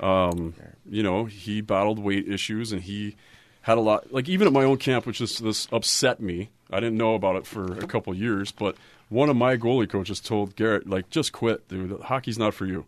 [0.00, 0.54] Um,
[0.88, 3.16] you know, he battled weight issues and he
[3.62, 4.12] had a lot.
[4.12, 6.50] Like even at my own camp, which is this upset me.
[6.70, 8.76] I didn't know about it for a couple years, but
[9.08, 12.00] one of my goalie coaches told Garrett, like, just quit, dude.
[12.00, 12.86] Hockey's not for you.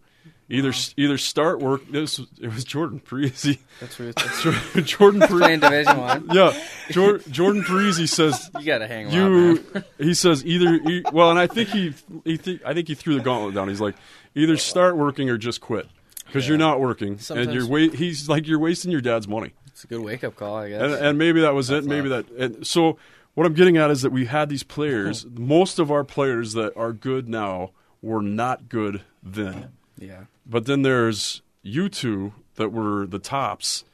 [0.53, 1.81] Either either start work.
[1.91, 3.59] This it was Jordan Parise.
[3.81, 4.15] That's rude.
[4.17, 4.43] That's
[4.91, 5.39] Jordan Parise.
[5.39, 6.29] playing Division One.
[6.33, 6.53] Yeah,
[6.91, 9.85] Jor- Jordan Parise says You gotta hang around, you man.
[9.99, 13.15] he says either e- well and i think he, he th- i think he threw
[13.15, 13.95] the gauntlet down he's like
[14.35, 15.87] either start working or just quit
[16.27, 19.85] because you're not working and you're wa- he's like you're wasting your dad's money It's
[19.85, 20.83] a good wake up call, I guess.
[20.83, 22.99] and, and maybe that was it maybe that and so
[23.35, 26.77] what i'm getting at is that we had these players most of our players that
[26.77, 27.71] are good now
[28.03, 29.71] were not good then
[30.03, 30.25] yeah.
[30.47, 33.85] but then there's you two that were the tops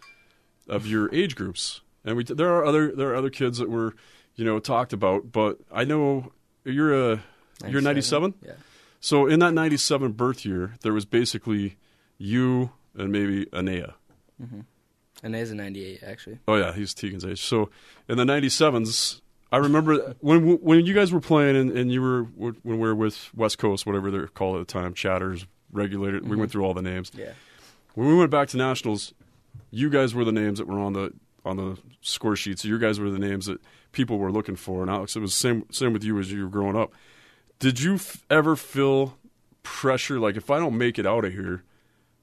[0.69, 3.95] of your age groups, and we there are other there are other kids that were
[4.35, 5.33] you know talked about.
[5.33, 6.33] But I know
[6.65, 7.23] you're a
[7.67, 8.35] you're 97.
[8.45, 8.53] Yeah.
[9.01, 11.77] So in that 97 birth year, there was basically
[12.19, 13.95] you and maybe Anea.
[14.43, 14.61] Mm-hmm.
[15.23, 16.39] And there's a 98, actually.
[16.47, 17.43] Oh yeah, he's Tegan's age.
[17.43, 17.71] So
[18.09, 22.25] in the 97s, I remember when when you guys were playing and, and you were
[22.25, 26.29] when we were with West Coast, whatever they're called at the time, Chatters, Regulated.
[26.29, 27.11] We went through all the names.
[27.15, 27.33] Yeah.
[27.95, 29.13] when we went back to nationals,
[29.71, 31.13] you guys were the names that were on the
[31.45, 32.65] on the score sheets.
[32.65, 33.61] Your guys were the names that
[33.93, 34.83] people were looking for.
[34.83, 36.93] And Alex, it was same same with you as you were growing up.
[37.59, 39.19] Did you f- ever feel
[39.63, 40.19] pressure?
[40.19, 41.63] Like if I don't make it out of here,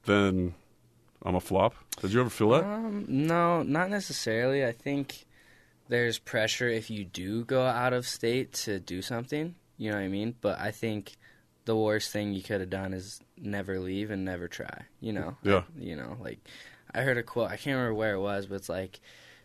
[0.06, 0.54] then
[1.24, 1.76] I'm a flop.
[2.02, 2.64] Did you ever feel that?
[2.64, 4.66] Um, no, not necessarily.
[4.66, 5.26] I think
[5.88, 9.56] there's pressure if you do go out of state to do something.
[9.78, 10.36] You know what I mean?
[10.42, 11.16] But I think
[11.66, 14.84] the worst thing you could have done is never leave and never try.
[15.00, 15.38] You know?
[15.44, 15.64] Yeah.
[15.78, 16.40] You know, like
[16.94, 17.52] I heard a quote.
[17.52, 19.00] I can't remember where it was, but it's like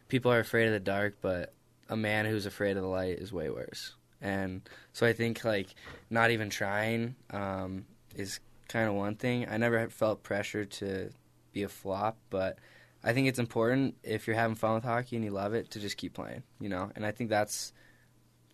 [0.09, 1.53] people are afraid of the dark, but
[1.89, 3.95] a man who's afraid of the light is way worse.
[4.21, 5.69] And so I think like
[6.11, 9.49] not even trying um, is kind of one thing.
[9.49, 11.11] I never felt pressure to
[11.53, 12.59] be a flop, but
[13.03, 15.81] I think it's important if you're having fun with hockey and you love it to
[15.81, 16.91] just keep playing, you know.
[16.95, 17.73] And I think that's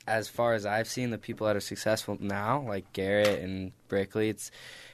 [0.07, 4.29] as far as I've seen the people that are successful now, like Garrett and Brickley,
[4.29, 4.51] it's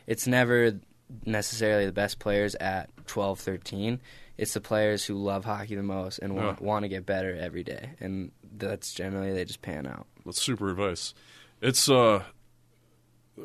[0.07, 0.79] it's never
[1.27, 4.01] necessarily the best players at 12, 13.
[4.39, 6.67] It's the players who love hockey the most and want, Yeah.
[6.67, 10.07] want to get better every day, and that's generally they just pan out.
[10.25, 11.13] That's super advice.
[11.61, 12.23] It's uh,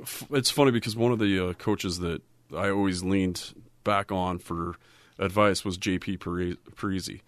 [0.01, 2.21] f- it's funny because one of the uh, coaches that
[2.55, 3.53] I always leaned
[3.83, 4.75] back on for
[5.19, 7.19] advice was JP Pari- Parise,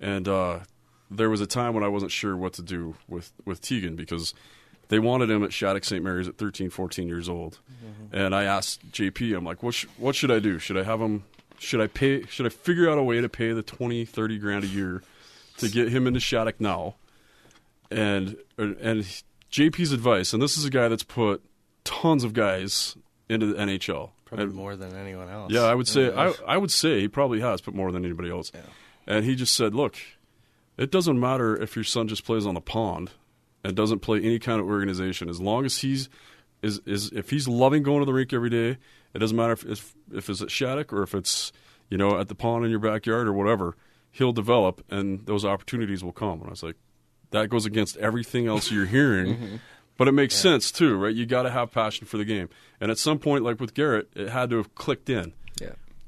[0.00, 0.60] and uh,
[1.16, 4.34] there was a time when I wasn't sure what to do with with Tegan because
[4.88, 6.02] they wanted him at Shattuck St.
[6.02, 8.14] Mary's at 13, 14 years old, mm-hmm.
[8.14, 10.58] and I asked JP, I'm like, what sh- what should I do?
[10.58, 11.24] Should I have him?
[11.58, 12.26] Should I pay?
[12.26, 15.02] Should I figure out a way to pay the 20, 30 grand a year
[15.58, 16.96] to get him into Shattuck now?
[17.92, 19.04] and and
[19.50, 21.42] JP's advice, and this is a guy that's put
[21.84, 22.96] tons of guys
[23.28, 24.10] into the NHL.
[24.24, 25.52] Probably And- more than anyone else.
[25.52, 26.32] yeah, I would oh, say I.
[26.46, 28.50] I would say he probably has put more than anybody else.
[28.54, 28.60] Yeah.
[29.06, 29.96] And he just said, "Look,
[30.78, 33.10] it doesn't matter if your son just plays on the pond
[33.64, 35.28] and doesn't play any kind of organization.
[35.28, 36.08] As long as he's
[36.62, 38.78] is is if he's loving going to the rink every day,
[39.14, 41.52] it doesn't matter if if, if it's at Shattuck or if it's
[41.90, 43.76] you know at the pond in your backyard or whatever.
[44.14, 46.76] He'll develop, and those opportunities will come." And I was like,
[47.30, 49.56] "That goes against everything else you're hearing." Mm-hmm.
[49.98, 51.14] But it makes sense too, right?
[51.14, 52.48] You got to have passion for the game,
[52.80, 55.41] and at some point, like with Garrett, it had to have clicked in Yeah.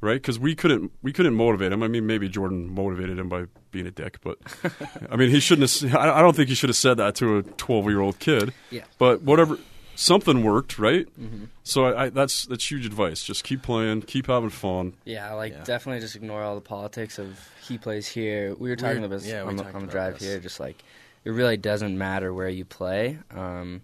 [0.05, 0.21] Right?
[0.21, 1.83] Because we couldn't we couldn't motivate him.
[1.83, 4.39] I mean, maybe Jordan motivated him by being a dick, but
[5.11, 5.95] I mean, he shouldn't have.
[5.97, 8.53] I I don't think he should have said that to a twelve year old kid.
[8.71, 8.85] Yeah.
[8.99, 9.59] But whatever
[9.97, 11.07] something worked, right?
[11.21, 11.45] Mm-hmm.
[11.63, 13.23] So I, I, that's that's huge advice.
[13.23, 14.95] Just keep playing, keep having fun.
[15.05, 15.63] Yeah, like Yeah.
[15.65, 18.55] definitely just ignore all the politics of he plays here.
[18.59, 20.29] We were talking We're- about this yeah, on, the, talked on the drive this.
[20.29, 20.41] here.
[20.41, 20.83] Just like
[21.25, 23.81] it really doesn't matter where you play, um,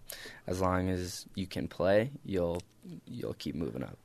[0.46, 2.60] as long as you can play, you'll
[3.06, 3.96] you'll keep moving up.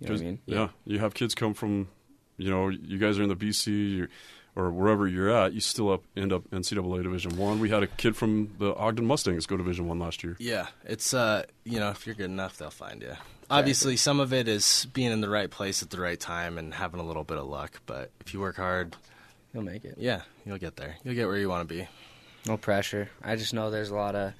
[0.00, 0.38] You know what I mean?
[0.46, 0.68] Yeah.
[0.86, 1.88] you have kids come from,
[2.36, 4.08] you know, you guys are in the BC
[4.56, 5.52] or wherever you're at.
[5.52, 7.58] You still up end up in NCAA Division One.
[7.60, 10.36] We had a kid from the Ogden Mustangs go Division One last year.
[10.38, 13.14] Yeah, it's uh, you know, if you're good enough, they'll find you.
[13.50, 16.72] Obviously, some of it is being in the right place at the right time and
[16.74, 17.80] having a little bit of luck.
[17.86, 18.96] But if you work hard,
[19.52, 19.94] You'll make it.
[19.98, 20.96] yeah, you'll get there.
[21.04, 21.86] You'll get where you want to be.
[22.46, 23.08] No pressure.
[23.22, 24.32] I just know there's a lot of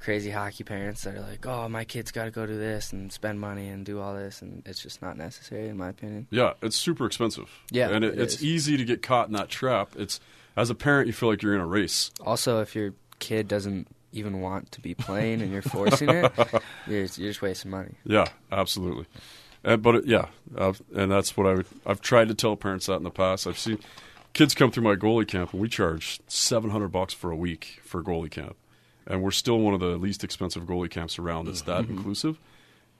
[0.00, 3.12] crazy hockey parents that are like, "Oh, my kid's got to go do this and
[3.12, 6.26] spend money and do all this," and it's just not necessary, in my opinion.
[6.30, 7.48] Yeah, it's super expensive.
[7.70, 8.44] Yeah, and it, it it's is.
[8.44, 9.90] easy to get caught in that trap.
[9.96, 10.20] It's
[10.56, 12.10] as a parent, you feel like you're in a race.
[12.24, 16.32] Also, if your kid doesn't even want to be playing and you're forcing it,
[16.86, 17.94] you're, you're just wasting money.
[18.04, 19.06] Yeah, absolutely.
[19.62, 21.66] And, but it, yeah, uh, and that's what I would.
[21.86, 23.46] I've tried to tell parents that in the past.
[23.46, 23.78] I've seen
[24.32, 27.80] kids come through my goalie camp, and we charge seven hundred bucks for a week
[27.84, 28.56] for goalie camp,
[29.10, 31.46] and we're still one of the least expensive goalie camps around.
[31.46, 31.96] That's that mm-hmm.
[31.98, 32.38] inclusive.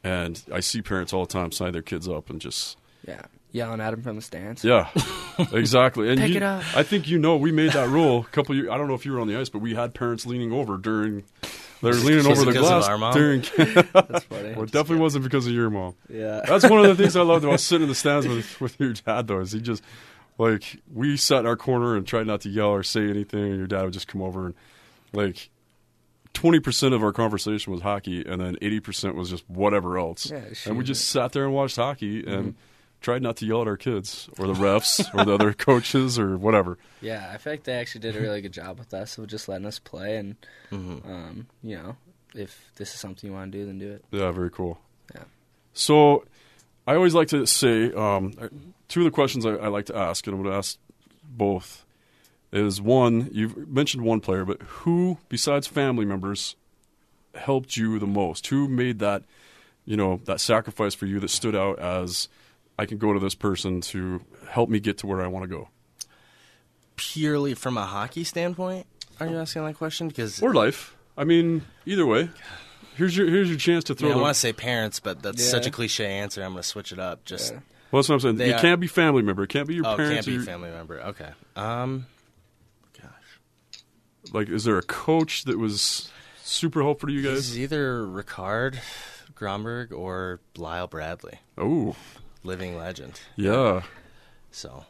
[0.03, 3.81] And I see parents all the time sign their kids up and just Yeah, yelling
[3.81, 4.65] at them from the stands.
[4.65, 4.89] yeah,
[5.53, 6.11] exactly.
[6.11, 6.65] And Pick you- it up.
[6.75, 8.69] I think you know we made that rule a couple years.
[8.71, 10.77] I don't know if you were on the ice, but we had parents leaning over
[10.79, 11.25] during.
[11.83, 13.15] They're leaning over the glass our mom?
[13.15, 13.41] during.
[13.57, 14.53] That's funny.
[14.53, 15.95] well, it definitely wasn't because of your mom.
[16.11, 16.43] Yeah.
[16.47, 18.93] That's one of the things I loved about sitting in the stands with, with your
[18.93, 19.83] dad, though, is he just,
[20.37, 23.57] like, we sat in our corner and tried not to yell or say anything, and
[23.57, 24.55] your dad would just come over and,
[25.15, 25.49] like,
[26.35, 30.31] 20% of our conversation was hockey, and then 80% was just whatever else.
[30.31, 32.55] Yeah, and we just sat there and watched hockey and
[33.01, 36.37] tried not to yell at our kids or the refs or the other coaches or
[36.37, 36.79] whatever.
[37.01, 39.49] Yeah, I feel like they actually did a really good job with us of just
[39.49, 40.37] letting us play, and
[40.71, 41.11] Mm-hmm.
[41.11, 41.97] um, you know,
[42.35, 44.05] if this is something you want to do, then do it.
[44.13, 44.79] Yeah, very cool.
[45.15, 45.25] Yeah.
[45.73, 46.25] So,
[46.87, 48.33] I always like to say um,
[48.89, 50.79] two of the questions I, I like to ask, and I'm going to ask
[51.25, 51.85] both.
[52.53, 56.57] Is one you've mentioned one player, but who besides family members
[57.35, 58.49] helped you the most?
[58.49, 59.23] Who made that
[59.85, 62.29] you know that sacrifice for you that stood out as
[62.79, 65.49] I can go to this person to help me get to where I want to
[65.49, 65.69] go?
[66.97, 68.87] Purely from a hockey standpoint,
[69.21, 70.09] are you asking that question?
[70.09, 70.97] Because Or life.
[71.17, 72.31] I mean, either way.
[72.97, 74.11] Here's your here's your chance to throw.
[74.11, 75.51] I the- want to say parents, but that's Yeah.
[75.51, 76.43] such a cliche answer.
[76.43, 77.25] I'm going to switch it up.
[77.25, 77.61] Just Yeah.
[77.93, 78.37] well, that's what I'm saying.
[78.37, 79.45] They it are- can't be family member.
[79.45, 80.15] It can't be your oh, parents.
[80.17, 81.01] can't be your- family member.
[81.01, 81.31] Okay.
[81.57, 82.07] Um, gosh,
[84.33, 86.11] Like, is there a coach that was
[86.43, 87.49] super helpful to you guys?
[87.49, 88.79] He's either Ricard
[89.35, 91.97] Gromberg or Lyle Bradley, Oh,
[92.43, 93.21] living legend.
[93.37, 93.83] yeah.
[94.51, 94.85] So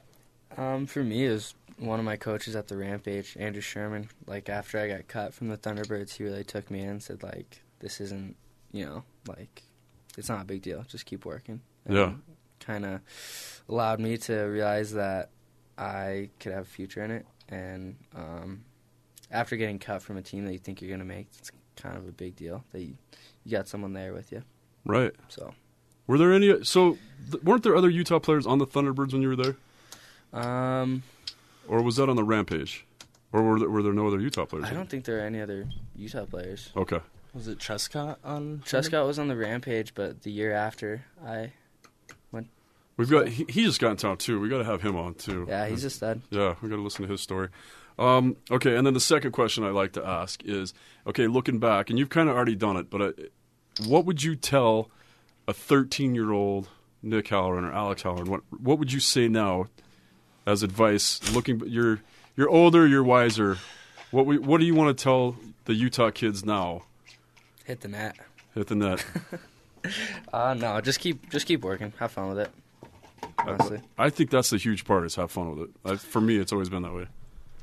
[0.56, 4.08] Um, for me, it was one of my coaches at the Rampage, Andrew Sherman.
[4.26, 7.22] Like after I got cut from the Thunderbirds, he really took me in and said
[7.22, 8.36] like, "This isn't,
[8.72, 9.62] you know, like,
[10.18, 10.84] it's not a big deal.
[10.88, 12.12] Just keep working." And Yeah.
[12.58, 13.00] Kind of
[13.68, 15.30] allowed me to realize that
[15.78, 18.64] I could have a future in it, and um,
[19.30, 22.06] after getting cut from a team that you think you're gonna make, it's kind of
[22.08, 22.94] a big deal that you,
[23.44, 24.42] you got someone there with you.
[24.84, 25.12] Right.
[25.28, 25.54] So,
[26.06, 26.64] Were there any?
[26.64, 26.98] So,
[27.30, 29.56] th- weren't there other Utah players on the Thunderbirds when you were there,
[30.32, 31.02] um,
[31.68, 32.84] or was that on the Rampage,
[33.32, 34.66] or were there, were there no other Utah players?
[34.66, 35.66] I don't think there are any other
[35.96, 36.70] Utah players.
[36.76, 37.00] Okay.
[37.34, 38.62] was it Truscott on?
[38.64, 41.52] Truscott was on the Rampage, but the year after, I
[42.32, 42.48] went.
[42.96, 43.28] We've got.
[43.28, 44.40] He, he just got in town too.
[44.40, 45.46] We got to have him on too.
[45.48, 46.22] yeah, he's a stud.
[46.30, 47.48] Yeah, we got to listen to his story.
[47.98, 50.72] Um, okay, and then the second question I like to ask is,
[51.06, 53.12] okay, looking back, and you've kind of already done it, but uh,
[53.86, 54.90] what would you tell
[55.46, 56.68] a 13-year-old
[57.02, 58.30] Nick Halloran or Alex Halloran?
[58.30, 59.66] What what would you say now
[60.46, 61.34] as advice?
[61.34, 62.00] Looking, you're
[62.36, 63.58] you're older, you're wiser.
[64.10, 66.82] What we, what do you want to tell the Utah kids now?
[67.64, 68.16] Hit the net.
[68.54, 69.04] Hit the net.
[70.30, 71.90] Uh no, just keep just keep working.
[71.98, 72.50] Have fun with it.
[73.38, 75.70] Honestly, I think that's the huge part is have fun with it.
[75.86, 77.06] I, for me, it's always been that way.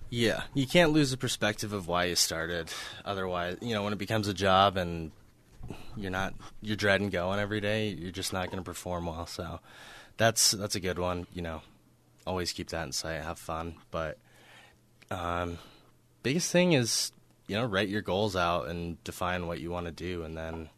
[0.10, 2.70] Yeah, you can't lose the perspective of why you started.
[3.04, 5.12] Otherwise, you know, when it becomes a job and
[5.98, 9.26] you're not you're dreading going every day, you're just not going to perform well.
[9.26, 9.60] So
[10.15, 11.28] that's that's a good one.
[11.34, 11.62] You know,
[12.26, 13.22] always keep that in sight.
[13.22, 14.17] Have fun, but
[15.12, 15.58] um,
[16.24, 17.12] biggest thing is
[17.48, 20.69] you know write your goals out and define what you want to do, and then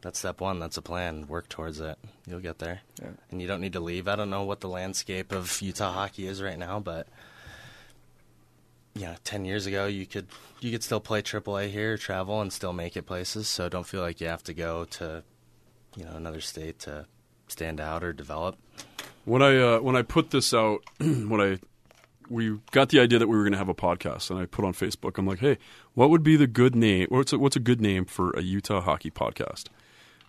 [0.00, 0.60] that's step one.
[0.60, 1.26] That's a plan.
[1.26, 1.98] Work towards it.
[2.26, 3.08] You'll get there, Yeah.
[3.32, 4.06] and you don't need to leave.
[4.06, 7.08] I don't know what the landscape of Utah hockey is right now, but
[8.94, 10.26] you know, ten years ago you could
[10.60, 13.48] you could still play AAA here, travel, and still make it places.
[13.48, 15.22] So don't feel like you have to go to
[15.96, 17.06] you know another state to
[17.48, 18.56] stand out or develop.
[19.24, 21.58] When I uh, when I put this out, when I
[22.30, 24.64] we got the idea that we were going to have a podcast, and I put
[24.64, 25.18] on Facebook.
[25.18, 25.58] I'm like, hey,
[25.94, 27.08] what would be the good name?
[27.10, 29.64] What's a, what's a good name for a Utah hockey podcast?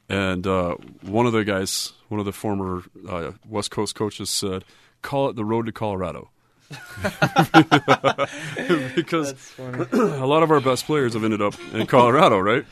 [0.09, 4.65] And uh, one of the guys, one of the former uh, West Coast coaches, said,
[5.01, 6.31] "Call it the Road to Colorado."
[8.95, 12.65] because a lot of our best players have ended up in Colorado, right?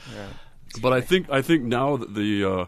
[0.81, 2.65] But I think I think now that the uh,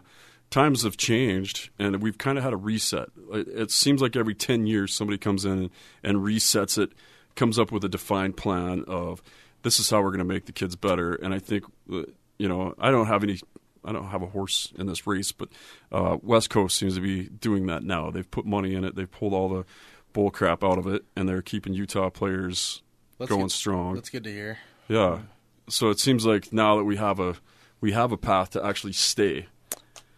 [0.50, 3.08] times have changed and we've kind of had a reset.
[3.32, 5.70] It, it seems like every ten years somebody comes in
[6.02, 6.92] and resets it,
[7.36, 9.22] comes up with a defined plan of
[9.62, 11.14] this is how we're going to make the kids better.
[11.14, 12.02] And I think uh,
[12.38, 13.38] you know I don't have any.
[13.84, 15.48] I don't have a horse in this race, but
[15.90, 18.12] uh, West Coast seems to be doing that now.
[18.12, 18.94] They've put money in it.
[18.94, 19.64] They've pulled all the
[20.12, 22.82] bull crap out of it, and they're keeping Utah players
[23.18, 23.50] That's going good.
[23.52, 23.94] strong.
[23.94, 24.58] That's good to hear.
[24.88, 25.20] Yeah.
[25.68, 27.36] So it seems like now that we have a
[27.80, 29.46] we have a path to actually stay.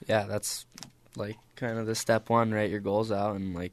[0.06, 0.66] Yeah, that's
[1.16, 2.68] like kind of the step one, right?
[2.70, 3.72] Your goals out, and like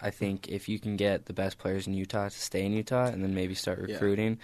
[0.00, 3.06] I think if you can get the best players in Utah to stay in Utah,
[3.06, 3.94] and then maybe start Yeah.
[3.94, 4.38] recruiting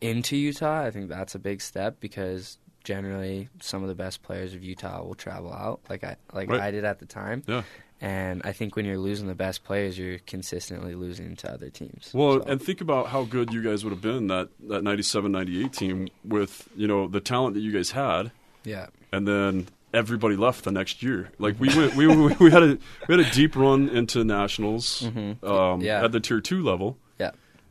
[0.00, 4.54] into Utah, I think that's a big step because generally some of the best players
[4.54, 6.60] of Utah will travel out, like I like Right.
[6.60, 7.42] I did at the time.
[7.46, 7.62] Yeah.
[8.04, 12.10] And I think when you're losing the best players, you're consistently losing to other teams.
[12.12, 15.72] Well, So- and think about how good you guys would have been that that 97-98
[15.72, 18.32] team with, you know, the talent that you guys had
[18.64, 21.30] yeah, and then everybody left the next year.
[21.38, 22.78] Like we went we we, we had a
[23.08, 25.42] we had a deep run into nationals Mhm.
[25.44, 26.04] um, Yeah.
[26.04, 26.96] at the tier 2 level.
[27.20, 27.30] yeah,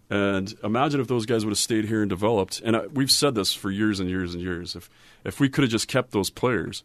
[0.10, 2.62] And imagine if those guys would have stayed here and developed.
[2.64, 4.76] And I, we've said this for years and years and years.
[4.78, 4.90] If
[5.26, 6.84] if we could have just kept those players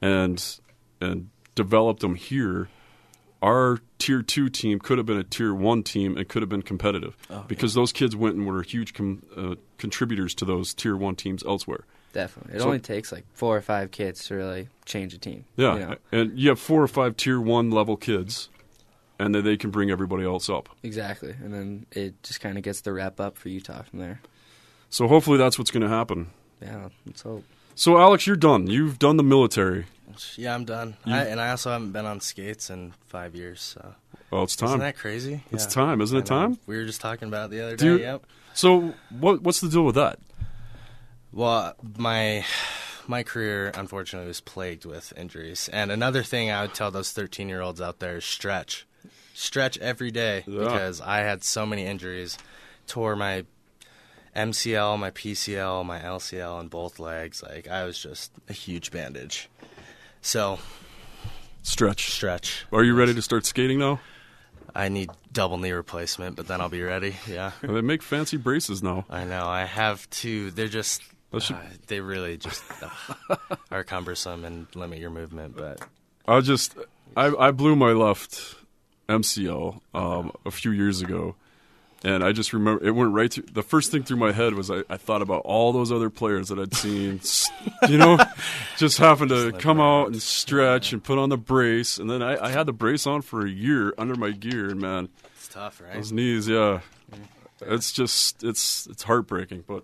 [0.00, 0.42] and
[1.00, 2.68] and developed them here,
[3.42, 6.62] our tier two team could have been a tier one team and could have been
[6.62, 7.16] competitive
[7.48, 11.42] because those kids went and were huge com, uh, contributors to those tier one teams
[11.44, 11.84] elsewhere.
[12.12, 12.54] definitely.
[12.54, 15.44] It So- only takes like four or five kids to really change a team.
[15.56, 15.96] Yeah, you know?
[16.12, 18.48] and you have four or five tier one level kids,
[19.18, 20.70] and then they can bring everybody else up.
[20.82, 21.34] exactly.
[21.42, 24.22] And then it just kind of gets the wrap up for Utah from there.
[24.88, 26.28] So hopefully that's what's going to happen.
[26.62, 27.44] Yeah, let's hope.
[27.74, 28.66] So Alex, you're done.
[28.66, 29.84] You've done the military.
[30.36, 30.96] Yeah, I'm done.
[31.04, 33.60] You- I, and I also haven't been on skates in five years.
[33.60, 33.94] So
[34.30, 34.68] Well, it's time.
[34.68, 35.42] isn't that crazy?
[35.50, 35.70] It's Yeah.
[35.70, 36.58] time, isn't it time?
[36.66, 38.00] We were just talking about it the other day.
[38.00, 38.24] Yep.
[38.54, 40.18] So what what's the deal with that?
[41.32, 42.44] Well, my
[43.06, 45.68] my career unfortunately was plagued with injuries.
[45.72, 48.84] And another thing I would tell those 13 year olds out there is stretch,
[49.34, 50.64] stretch every day Yeah.
[50.64, 52.36] because I had so many injuries.
[52.88, 53.44] Tore my
[54.34, 57.42] MCL, my PCL, my LCL, in both legs.
[57.42, 59.48] Like I was just a huge bandage.
[60.26, 60.58] So
[61.62, 62.10] Stretch.
[62.10, 62.66] stretch.
[62.72, 64.00] Are you ready to start skating now?
[64.74, 67.14] I need double knee replacement, but then I'll be ready.
[67.28, 67.52] Yeah.
[67.62, 69.04] They make fancy braces now.
[69.08, 69.46] I know.
[69.46, 70.50] I have two.
[70.50, 71.00] They're just.
[71.38, 73.36] Should- uh, they really just uh,
[73.70, 75.56] are cumbersome and limit your movement.
[75.56, 75.80] But
[76.26, 76.76] I just
[77.16, 78.56] I I blew my left
[79.08, 81.36] MCL um, a few years ago,
[82.06, 83.46] and I just remember it went right through.
[83.52, 86.48] The first thing through my head was I, I thought about all those other players
[86.48, 87.20] that I'd seen,
[87.88, 88.16] you know,
[88.76, 92.22] just happen to Slip come out and stretch and put on the brace, and then
[92.22, 95.48] I, I had the brace on for a year under my gear, and man, it's
[95.48, 95.94] tough, right?
[95.94, 96.80] those knees, yeah,
[97.60, 99.64] it's just it's it's heartbreaking.
[99.66, 99.82] But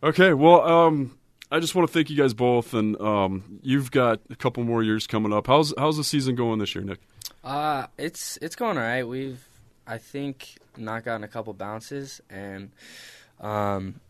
[0.00, 1.18] okay, well, um,
[1.50, 4.84] I just want to thank you guys both, and um, you've got a couple more
[4.84, 5.48] years coming up.
[5.48, 7.00] How's how's the season going this year, Nick?
[7.42, 9.02] Uh, it's it's going all right.
[9.02, 9.44] We've
[9.88, 12.70] I think knocked out a couple bounces, and
[13.40, 14.00] um,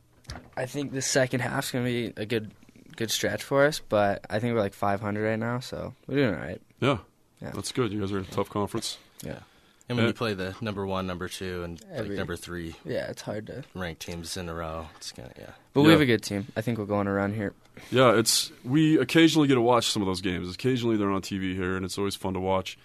[0.56, 2.50] I think the second half's gonna be a good
[2.96, 3.80] good stretch for us.
[3.80, 6.60] But I think we're like 500 right now, so we're doing all right.
[6.80, 6.98] Yeah,
[7.40, 7.50] Yeah.
[7.52, 7.92] that's good.
[7.92, 8.98] You guys are in a tough conference.
[9.22, 9.40] Yeah,
[9.88, 12.76] And when Uh, you play the number one, number two, and Every- like number three
[12.84, 13.64] yeah, it's hard to.
[13.74, 15.50] rank teams in a row, it's gonna yeah.
[15.72, 16.46] But we have a good team.
[16.56, 17.52] I think we're going around here.
[17.90, 20.52] Yeah, it's we occasionally get to watch some of those games.
[20.52, 22.76] Occasionally they're on TV here, and it's always fun to watch.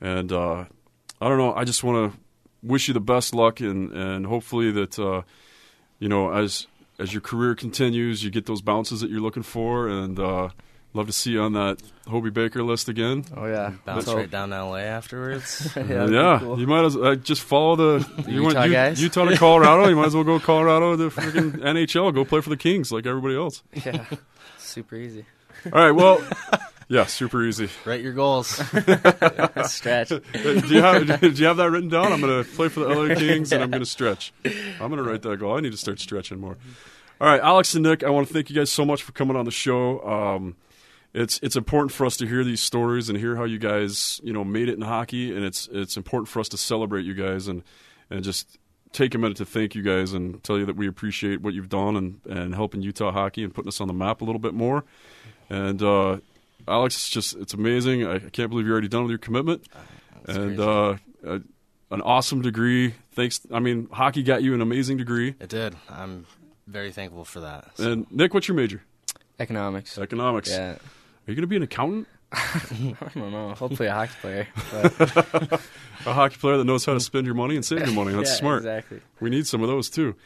[0.00, 0.64] And uh,
[1.20, 1.54] I don't know.
[1.54, 2.18] I just want to
[2.62, 5.22] wish you the best luck, and and hopefully that uh,
[5.98, 6.66] you know as
[6.98, 10.48] as your career continues, you get those bounces that you're looking for, and uh,
[10.94, 13.24] love to see you on that Hobey Baker list again.
[13.36, 15.72] Oh yeah, Bounce Let's right down to LA afterwards.
[15.74, 15.88] hope.
[15.88, 16.58] Yeah, cool.
[16.60, 19.02] you might as uh, just follow the, you Utah you- guys?
[19.02, 19.88] Utah to Colorado.
[19.88, 22.14] you might as well go Colorado to freaking NHL.
[22.14, 23.62] Go play for the Kings like everybody else.
[23.84, 24.04] yeah,
[24.58, 25.24] super easy.
[25.66, 26.20] All right, well,
[26.88, 27.68] yeah, super easy.
[27.84, 28.48] Write your goals.
[29.66, 30.08] Stretch.
[30.32, 32.12] Do you have do you have that written down?
[32.12, 34.32] I'm going to play for the LA Kings and I'm going to stretch.
[34.44, 35.56] I'm going to write that goal.
[35.56, 36.56] I need to start stretching more.
[37.20, 39.36] All right, Alex and Nick, I want to thank you guys so much for coming
[39.36, 40.00] on the show.
[40.00, 40.56] Um,
[41.14, 44.32] it's it's important for us to hear these stories and hear how you guys you
[44.32, 47.48] know made it in hockey, and it's it's important for us to celebrate you guys
[47.48, 47.62] and
[48.10, 48.58] and just
[48.92, 51.68] take a minute to thank you guys and tell you that we appreciate what you've
[51.68, 54.54] done and and helping Utah hockey and putting us on the map a little bit
[54.54, 54.84] more.
[55.50, 56.18] And uh,
[56.68, 58.06] Alex, it's just it's amazing.
[58.06, 59.66] I, I can't believe you're already done with your commitment.
[60.24, 60.96] That's and uh,
[61.26, 61.40] I,
[61.90, 62.94] an awesome degree.
[63.14, 63.40] Thanks.
[63.52, 65.34] I mean, hockey got you an amazing degree.
[65.40, 65.76] It did.
[65.88, 66.26] I'm
[66.66, 67.68] very thankful for that.
[67.74, 67.92] So.
[67.92, 68.82] And Nick, what's your major?
[69.38, 69.98] Economics.
[69.98, 70.50] Economics.
[70.50, 70.72] Yeah.
[70.72, 70.78] Are
[71.26, 72.08] you going to be an accountant?
[72.32, 72.60] I
[73.14, 73.54] don't know.
[73.54, 74.48] Hopefully a hockey player.
[74.70, 75.60] But
[76.06, 78.12] A hockey player that knows how to spend your money and save your money.
[78.16, 78.58] That's yeah, smart.
[78.58, 79.00] Exactly.
[79.20, 80.16] We need some of those too.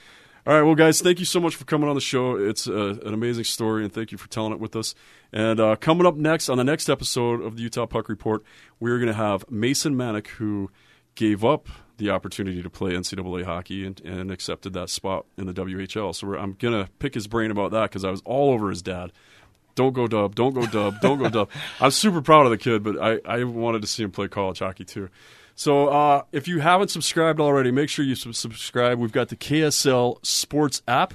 [0.47, 2.37] All right, well, guys, thank you so much for coming on the show.
[2.37, 4.95] It's uh, an amazing story, and thank you for telling it with us.
[5.33, 8.45] And uh, coming up next on the next episode of the Utah Puck Report,
[8.79, 10.71] we're going to have Mason Manick, who
[11.17, 15.53] gave up the opportunity to play NCAA hockey and, and accepted that spot in the
[15.53, 16.15] WHL.
[16.15, 18.71] So we're, I'm going to pick his brain about that because I was all over
[18.71, 19.13] his dad.
[19.75, 21.51] Don't go dub, don't go dub, don't go dub.
[21.81, 24.61] I'm super proud of the kid, but I, I wanted to see him play college
[24.61, 25.09] hockey too.
[25.57, 28.99] So uh, if you haven't subscribed already, make sure you subscribe.
[28.99, 31.15] We've got the KSL Sports app.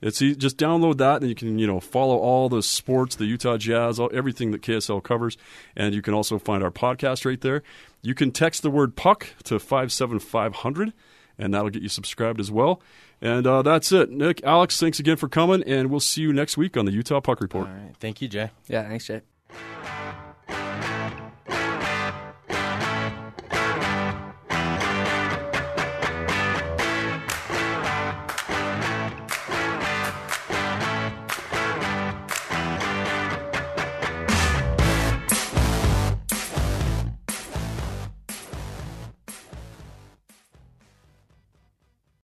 [0.00, 3.58] It's just download that, and you can you know follow all the sports, the Utah
[3.58, 5.36] Jazz, all, everything that KSL covers,
[5.76, 7.62] and you can also find our podcast right there.
[8.00, 10.94] You can text the word puck to five seven five hundred,
[11.36, 12.80] and that'll get you subscribed as well.
[13.20, 14.10] And uh, that's it.
[14.10, 17.20] Nick, Alex, thanks again for coming, and we'll see you next week on the Utah
[17.20, 17.66] Puck Report.
[17.66, 17.94] All right.
[17.98, 18.50] Thank you, Jay.
[18.68, 18.88] Yeah.
[18.88, 19.20] Thanks, Jay.